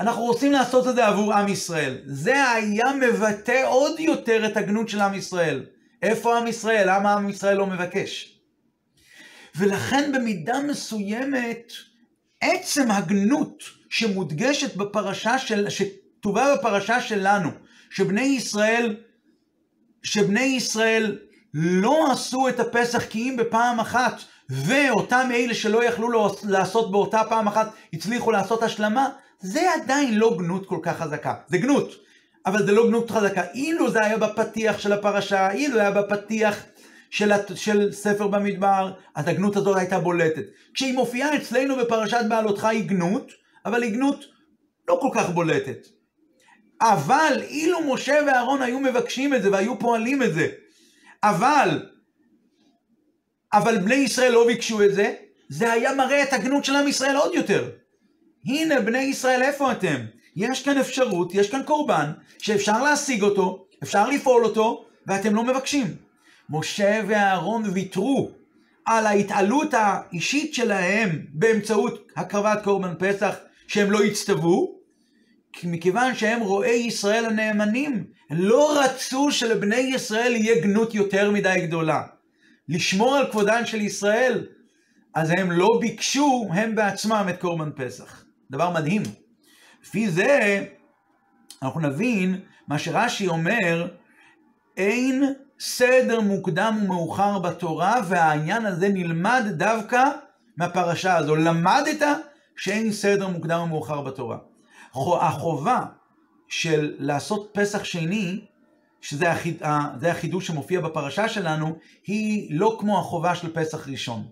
אנחנו 0.00 0.22
רוצים 0.22 0.52
לעשות 0.52 0.88
את 0.88 0.94
זה 0.94 1.06
עבור 1.06 1.34
עם 1.34 1.48
ישראל. 1.48 1.98
זה 2.04 2.50
היה 2.50 2.84
מבטא 3.00 3.62
עוד 3.66 4.00
יותר 4.00 4.46
את 4.46 4.56
הגנות 4.56 4.88
של 4.88 5.00
עם 5.00 5.14
ישראל. 5.14 5.66
איפה 6.02 6.38
עם 6.38 6.46
ישראל? 6.46 6.84
למה 6.90 7.12
עם 7.12 7.30
ישראל 7.30 7.56
לא 7.56 7.66
מבקש? 7.66 8.40
ולכן 9.56 10.12
במידה 10.12 10.60
מסוימת, 10.60 11.72
עצם 12.40 12.90
הגנות 12.90 13.62
שמודגשת 13.90 14.76
בפרשה 14.76 15.38
של, 15.38 15.68
שכתובה 15.68 16.56
בפרשה 16.56 17.00
שלנו, 17.00 17.50
שבני 17.90 18.22
ישראל 18.22 18.96
שבני 20.04 20.40
ישראל 20.40 21.18
לא 21.54 22.12
עשו 22.12 22.48
את 22.48 22.60
הפסח 22.60 23.04
כי 23.04 23.30
אם 23.30 23.36
בפעם 23.36 23.80
אחת, 23.80 24.20
ואותם 24.48 25.28
אלה 25.34 25.54
שלא 25.54 25.84
יכלו 25.84 26.28
לעשות 26.44 26.90
באותה 26.90 27.22
פעם 27.28 27.48
אחת, 27.48 27.70
הצליחו 27.92 28.30
לעשות 28.30 28.62
השלמה, 28.62 29.08
זה 29.44 29.74
עדיין 29.74 30.18
לא 30.18 30.36
גנות 30.38 30.66
כל 30.66 30.78
כך 30.82 30.98
חזקה. 30.98 31.34
זה 31.48 31.58
גנות, 31.58 31.92
אבל 32.46 32.66
זה 32.66 32.72
לא 32.72 32.88
גנות 32.88 33.10
חזקה. 33.10 33.42
אילו 33.54 33.90
זה 33.90 34.04
היה 34.04 34.18
בפתיח 34.18 34.78
של 34.78 34.92
הפרשה, 34.92 35.50
אילו 35.50 35.80
היה 35.80 35.90
בפתיח 35.90 36.64
של, 37.10 37.30
של 37.54 37.92
ספר 37.92 38.26
במדבר, 38.26 38.92
אז 39.14 39.28
הגנות 39.28 39.56
הזאת 39.56 39.76
הייתה 39.76 39.98
בולטת. 39.98 40.42
כשהיא 40.74 40.94
מופיעה 40.94 41.36
אצלנו 41.36 41.76
בפרשת 41.76 42.24
בעלותך 42.28 42.64
היא 42.64 42.88
גנות, 42.88 43.32
אבל 43.64 43.82
היא 43.82 43.92
גנות 43.92 44.24
לא 44.88 44.98
כל 45.00 45.08
כך 45.14 45.30
בולטת. 45.30 45.86
אבל 46.80 47.42
אילו 47.42 47.94
משה 47.94 48.18
ואהרון 48.26 48.62
היו 48.62 48.80
מבקשים 48.80 49.34
את 49.34 49.42
זה 49.42 49.52
והיו 49.52 49.78
פועלים 49.78 50.22
את 50.22 50.34
זה, 50.34 50.48
אבל, 51.22 51.82
אבל 53.52 53.78
בני 53.78 53.94
ישראל 53.94 54.32
לא 54.32 54.46
ביקשו 54.46 54.82
את 54.82 54.94
זה, 54.94 55.14
זה 55.48 55.72
היה 55.72 55.94
מראה 55.94 56.22
את 56.22 56.32
הגנות 56.32 56.64
של 56.64 56.76
עם 56.76 56.88
ישראל 56.88 57.16
עוד 57.16 57.34
יותר. 57.34 57.70
הנה 58.46 58.80
בני 58.80 58.98
ישראל 58.98 59.42
איפה 59.42 59.72
אתם? 59.72 59.96
יש 60.36 60.62
כאן 60.62 60.78
אפשרות, 60.78 61.34
יש 61.34 61.50
כאן 61.50 61.62
קורבן, 61.62 62.12
שאפשר 62.38 62.82
להשיג 62.82 63.22
אותו, 63.22 63.66
אפשר 63.82 64.08
לפעול 64.08 64.44
אותו, 64.44 64.84
ואתם 65.06 65.34
לא 65.34 65.44
מבקשים. 65.44 65.86
משה 66.50 67.00
ואהרון 67.06 67.64
ויתרו 67.72 68.30
על 68.86 69.06
ההתעלות 69.06 69.74
האישית 69.74 70.54
שלהם 70.54 71.26
באמצעות 71.32 72.08
הקרבת 72.16 72.64
קורבן 72.64 72.94
פסח, 72.98 73.34
שהם 73.66 73.90
לא 73.90 74.04
יצטוו, 74.04 74.74
מכיוון 75.64 76.14
שהם 76.14 76.40
רואי 76.40 76.70
ישראל 76.70 77.24
הנאמנים, 77.24 78.04
לא 78.30 78.80
רצו 78.80 79.32
שלבני 79.32 79.76
ישראל 79.76 80.32
יהיה 80.36 80.60
גנות 80.60 80.94
יותר 80.94 81.30
מדי 81.30 81.66
גדולה. 81.66 82.02
לשמור 82.68 83.16
על 83.16 83.30
כבודן 83.30 83.66
של 83.66 83.80
ישראל, 83.80 84.46
אז 85.14 85.30
הם 85.38 85.52
לא 85.52 85.68
ביקשו 85.80 86.48
הם 86.52 86.74
בעצמם 86.74 87.26
את 87.30 87.40
קורבן 87.40 87.70
פסח. 87.76 88.23
דבר 88.50 88.70
מדהים. 88.70 89.02
לפי 89.82 90.10
זה, 90.10 90.64
אנחנו 91.62 91.80
נבין 91.80 92.40
מה 92.68 92.78
שרש"י 92.78 93.28
אומר, 93.28 93.88
אין 94.76 95.34
סדר 95.60 96.20
מוקדם 96.20 96.78
ומאוחר 96.82 97.38
בתורה, 97.38 98.00
והעניין 98.08 98.66
הזה 98.66 98.88
נלמד 98.88 99.44
דווקא 99.50 100.04
מהפרשה 100.56 101.16
הזו. 101.16 101.36
למדת 101.36 102.06
שאין 102.56 102.92
סדר 102.92 103.28
מוקדם 103.28 103.60
ומאוחר 103.60 104.00
בתורה. 104.00 104.38
החובה 105.20 105.84
של 106.48 106.94
לעשות 106.98 107.50
פסח 107.52 107.84
שני, 107.84 108.40
שזה 109.00 109.30
החיד, 109.32 109.62
החידוש 110.10 110.46
שמופיע 110.46 110.80
בפרשה 110.80 111.28
שלנו, 111.28 111.76
היא 112.06 112.58
לא 112.58 112.76
כמו 112.80 112.98
החובה 112.98 113.34
של 113.34 113.52
פסח 113.54 113.88
ראשון. 113.88 114.26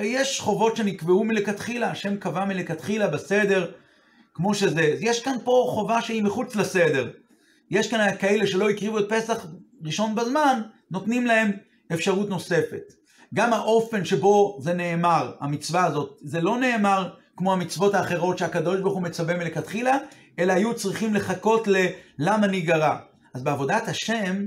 יש 0.00 0.40
חובות 0.40 0.76
שנקבעו 0.76 1.24
מלכתחילה, 1.24 1.90
השם 1.90 2.16
קבע 2.16 2.44
מלכתחילה 2.44 3.08
בסדר, 3.08 3.70
כמו 4.34 4.54
שזה. 4.54 4.94
יש 5.00 5.22
כאן 5.22 5.36
פה 5.44 5.66
חובה 5.70 6.02
שהיא 6.02 6.22
מחוץ 6.22 6.56
לסדר. 6.56 7.10
יש 7.70 7.90
כאן 7.90 8.16
כאלה 8.18 8.46
שלא 8.46 8.70
הקריבו 8.70 8.98
את 8.98 9.04
פסח 9.08 9.46
ראשון 9.84 10.14
בזמן, 10.14 10.62
נותנים 10.90 11.26
להם 11.26 11.52
אפשרות 11.92 12.28
נוספת. 12.28 12.92
גם 13.34 13.52
האופן 13.52 14.04
שבו 14.04 14.58
זה 14.60 14.74
נאמר, 14.74 15.32
המצווה 15.40 15.84
הזאת, 15.84 16.18
זה 16.22 16.40
לא 16.40 16.58
נאמר 16.58 17.10
כמו 17.36 17.52
המצוות 17.52 17.94
האחרות 17.94 18.38
שהקדוש 18.38 18.80
ברוך 18.80 18.94
הוא 18.94 19.02
מצווה 19.02 19.36
מלכתחילה, 19.36 19.98
אלא 20.38 20.52
היו 20.52 20.74
צריכים 20.74 21.14
לחכות 21.14 21.68
ללמה 22.18 22.46
ניגרע. 22.46 22.98
אז 23.34 23.42
בעבודת 23.42 23.88
השם, 23.88 24.46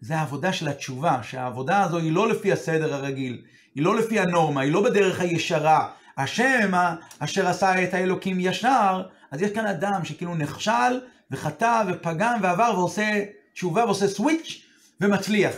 זה 0.00 0.16
העבודה 0.16 0.52
של 0.52 0.68
התשובה, 0.68 1.22
שהעבודה 1.22 1.82
הזו 1.82 1.98
היא 1.98 2.12
לא 2.12 2.28
לפי 2.28 2.52
הסדר 2.52 2.94
הרגיל, 2.94 3.42
היא 3.78 3.84
לא 3.84 3.96
לפי 3.96 4.20
הנורמה, 4.20 4.60
היא 4.60 4.72
לא 4.72 4.82
בדרך 4.82 5.20
הישרה. 5.20 5.88
השם 6.16 6.70
אשר 7.18 7.48
עשה 7.48 7.84
את 7.84 7.94
האלוקים 7.94 8.40
ישר, 8.40 9.02
אז 9.30 9.42
יש 9.42 9.50
כאן 9.50 9.66
אדם 9.66 10.04
שכאילו 10.04 10.34
נכשל 10.34 11.00
וחטא 11.30 11.82
ופגם 11.88 12.38
ועבר 12.42 12.72
ועושה 12.76 13.24
תשובה 13.52 13.84
ועושה 13.84 14.08
סוויץ' 14.08 14.62
ומצליח. 15.00 15.54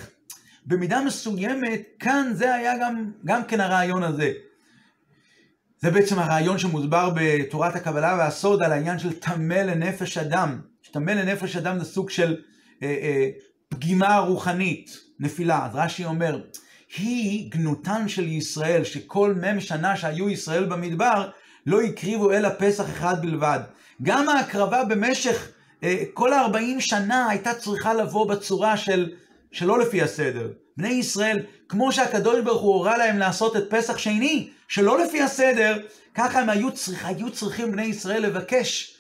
במידה 0.67 1.01
מסוימת, 1.05 1.81
כאן 1.99 2.33
זה 2.35 2.55
היה 2.55 2.79
גם, 2.79 3.11
גם 3.25 3.45
כן 3.45 3.61
הרעיון 3.61 4.03
הזה. 4.03 4.33
זה 5.79 5.91
בעצם 5.91 6.19
הרעיון 6.19 6.59
שמוסבר 6.59 7.11
בתורת 7.17 7.77
הקבלה 7.77 8.17
והסוד 8.19 8.63
על 8.63 8.73
העניין 8.73 8.99
של 8.99 9.13
טמא 9.13 9.55
לנפש 9.55 10.19
אדם. 10.19 10.61
טמא 10.93 11.11
לנפש 11.11 11.57
אדם 11.57 11.79
זה 11.79 11.85
סוג 11.85 12.11
של 12.11 12.37
אה, 12.83 12.89
אה, 12.89 13.29
פגימה 13.69 14.19
רוחנית, 14.19 14.99
נפילה. 15.21 15.67
אז 15.67 15.71
רש"י 15.75 16.05
אומר, 16.05 16.41
היא 16.97 17.51
גנותן 17.51 18.09
של 18.09 18.29
ישראל, 18.29 18.85
שכל 18.85 19.35
מ"ם 19.35 19.61
שנה 19.61 19.97
שהיו 19.97 20.31
ישראל 20.31 20.65
במדבר, 20.65 21.31
לא 21.67 21.81
הקריבו 21.81 22.33
אלא 22.33 22.49
פסח 22.59 22.85
אחד 22.91 23.23
בלבד. 23.23 23.61
גם 24.03 24.29
ההקרבה 24.29 24.85
במשך 24.85 25.49
אה, 25.83 26.03
כל 26.15 26.33
ה-40 26.33 26.81
שנה 26.81 27.29
הייתה 27.29 27.55
צריכה 27.55 27.95
לבוא 27.95 28.29
בצורה 28.31 28.77
של, 28.77 29.13
שלא 29.53 29.79
לפי 29.79 30.03
הסדר. 30.03 30.53
בני 30.77 30.89
ישראל, 30.89 31.43
כמו 31.69 31.93
שהקדוש 31.93 32.41
ברוך 32.45 32.63
הוא 32.63 32.75
הורה 32.75 32.99
להם 32.99 33.19
לעשות 33.19 33.57
את 33.57 33.65
פסח 33.71 33.99
שני, 33.99 34.51
שלא 34.69 35.05
לפי 35.05 35.23
הסדר, 35.23 35.79
ככה 36.15 36.41
הם 36.41 36.51
היו, 36.51 36.73
צריכ, 36.73 37.05
היו 37.05 37.31
צריכים 37.31 37.73
בני 37.73 37.85
ישראל 37.85 38.23
לבקש 38.23 38.97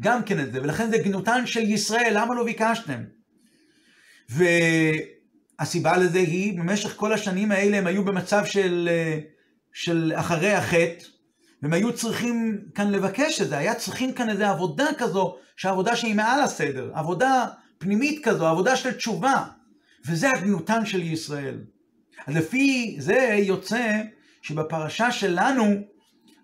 גם 0.00 0.22
כן 0.22 0.40
את 0.40 0.52
זה, 0.52 0.62
ולכן 0.62 0.90
זה 0.90 0.98
גנותן 0.98 1.46
של 1.46 1.60
ישראל, 1.60 2.12
למה 2.14 2.34
לא 2.34 2.44
ביקשתם? 2.44 3.02
והסיבה 5.62 5.96
לזה 5.96 6.18
היא, 6.18 6.58
במשך 6.58 6.96
כל 6.96 7.12
השנים 7.12 7.52
האלה 7.52 7.76
הם 7.76 7.86
היו 7.86 8.04
במצב 8.04 8.44
של, 8.44 8.88
אה, 8.92 9.18
של 9.72 10.12
אחרי 10.14 10.52
החטא, 10.52 11.04
והם 11.62 11.72
היו 11.72 11.92
צריכים 11.92 12.58
כאן 12.74 12.90
לבקש 12.90 13.40
את 13.40 13.48
זה, 13.48 13.58
היה 13.58 13.74
צריכים 13.74 14.12
כאן 14.12 14.30
איזו 14.30 14.44
עבודה 14.44 14.86
כזו, 14.98 15.36
שעבודה 15.56 15.96
שהיא 15.96 16.14
מעל 16.14 16.40
הסדר, 16.40 16.90
עבודה 16.94 17.46
פנימית 17.78 18.24
כזו, 18.24 18.46
עבודה 18.46 18.76
של 18.76 18.92
תשובה, 18.92 19.44
וזה 20.06 20.28
הגנותן 20.36 20.86
של 20.86 21.02
ישראל. 21.02 21.58
אז 22.26 22.36
לפי 22.36 22.96
זה 22.98 23.36
יוצא 23.38 24.02
שבפרשה 24.42 25.10
שלנו, 25.10 25.74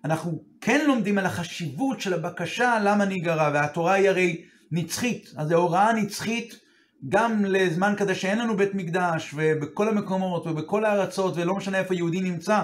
אנחנו 0.04 0.42
כן 0.60 0.86
לומדים 0.86 1.18
על 1.18 1.26
החשיבות 1.26 2.00
של 2.00 2.14
הבקשה 2.14 2.78
למה 2.84 3.04
ניגרע, 3.04 3.50
והתורה 3.54 3.92
היא 3.92 4.08
הרי 4.08 4.44
נצחית, 4.72 5.32
אז 5.36 5.48
זו 5.48 5.56
הוראה 5.56 5.92
נצחית 5.92 6.67
גם 7.08 7.44
לזמן 7.44 7.94
כזה 7.96 8.14
שאין 8.14 8.38
לנו 8.38 8.56
בית 8.56 8.74
מקדש, 8.74 9.34
ובכל 9.34 9.88
המקומות 9.88 10.46
ובכל 10.46 10.84
הארצות, 10.84 11.34
ולא 11.36 11.54
משנה 11.54 11.78
איפה 11.78 11.94
יהודי 11.94 12.20
נמצא, 12.20 12.62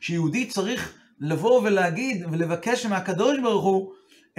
שיהודי 0.00 0.46
צריך 0.46 0.94
לבוא 1.20 1.60
ולהגיד 1.62 2.26
ולבקש 2.32 2.86
מהקדוש 2.86 3.38
ברוך 3.42 3.64
הוא 3.64 3.92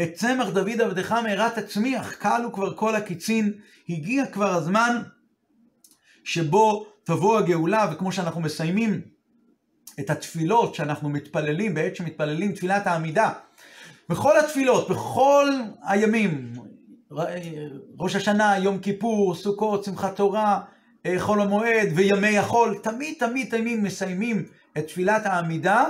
את 0.04 0.14
צמח 0.14 0.50
דוד 0.50 0.82
עבדך 0.82 1.12
מהרה 1.12 1.50
תצמיח, 1.50 2.14
כלו 2.14 2.54
כבר 2.54 2.76
כל 2.76 2.96
הקיצין, 2.96 3.54
הגיע 3.90 4.26
כבר 4.26 4.54
הזמן 4.54 5.02
שבו 6.24 6.88
תבוא 7.04 7.38
הגאולה, 7.38 7.90
וכמו 7.92 8.12
שאנחנו 8.12 8.42
מסיימים 8.42 9.02
את 10.00 10.10
התפילות 10.10 10.76
שאנחנו 10.76 11.10
מתפללים, 11.10 11.74
בעת 11.74 11.96
שמתפללים 11.96 12.52
תפילת 12.52 12.88
העמידה, 12.88 13.32
בכל 14.10 14.40
התפילות, 14.40 14.90
בכל 14.90 15.52
הימים, 15.84 16.54
ראש 18.00 18.16
השנה, 18.16 18.58
יום 18.58 18.80
כיפור, 18.80 19.36
סוכות, 19.36 19.84
שמחת 19.84 20.16
תורה, 20.16 20.62
חול 21.18 21.42
המועד 21.42 21.90
וימי 21.96 22.38
החול, 22.38 22.78
תמיד 22.84 23.16
תמיד 23.20 23.50
תמיד 23.50 23.80
מסיימים 23.80 24.46
את 24.78 24.88
תפילת 24.88 25.26
העמידה 25.26 25.86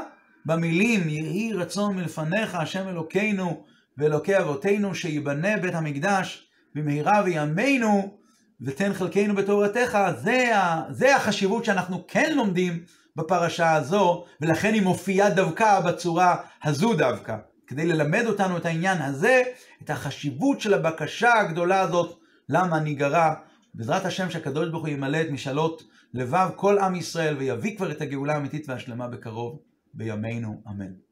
במילים 0.45 1.10
יהי 1.10 1.53
רצון 1.53 1.95
מלפניך 1.95 2.56
השם 2.56 2.88
אלוקינו 2.88 3.63
ואלוקי 3.97 4.38
אבותינו 4.38 4.95
שיבנה 4.95 5.58
בית 5.58 5.75
המקדש 5.75 6.47
במהרה 6.75 7.21
וימינו 7.25 8.17
ותן 8.62 8.93
חלקנו 8.93 9.36
בתורתך, 9.36 9.97
זה, 10.17 10.51
זה 10.89 11.15
החשיבות 11.15 11.65
שאנחנו 11.65 12.03
כן 12.08 12.34
לומדים 12.36 12.80
בפרשה 13.15 13.73
הזו, 13.73 14.25
ולכן 14.41 14.73
היא 14.73 14.82
מופיעה 14.82 15.30
דווקא 15.30 15.80
בצורה 15.80 16.36
הזו 16.63 16.93
דווקא, 16.93 17.36
כדי 17.67 17.86
ללמד 17.86 18.23
אותנו 18.25 18.58
את 18.58 18.65
העניין 18.65 19.01
הזה, 19.01 19.43
את 19.84 19.89
החשיבות 19.89 20.62
של 20.62 20.73
הבקשה 20.73 21.34
הגדולה 21.34 21.82
הזאת, 21.82 22.19
למה 22.49 22.80
ניגרע, 22.80 23.34
בעזרת 23.73 24.06
השם 24.06 24.30
שהקדוש 24.30 24.69
ברוך 24.69 24.86
הוא 24.86 24.93
ימלא 24.93 25.21
את 25.21 25.30
משאלות 25.30 25.84
לבב 26.13 26.49
כל 26.56 26.80
עם 26.80 26.95
ישראל 26.95 27.38
ויביא 27.38 27.77
כבר 27.77 27.91
את 27.91 28.01
הגאולה 28.01 28.34
האמיתית 28.34 28.69
והשלמה 28.69 29.08
בקרוב 29.08 29.60
בימינו, 29.93 30.62
אמן. 30.67 31.06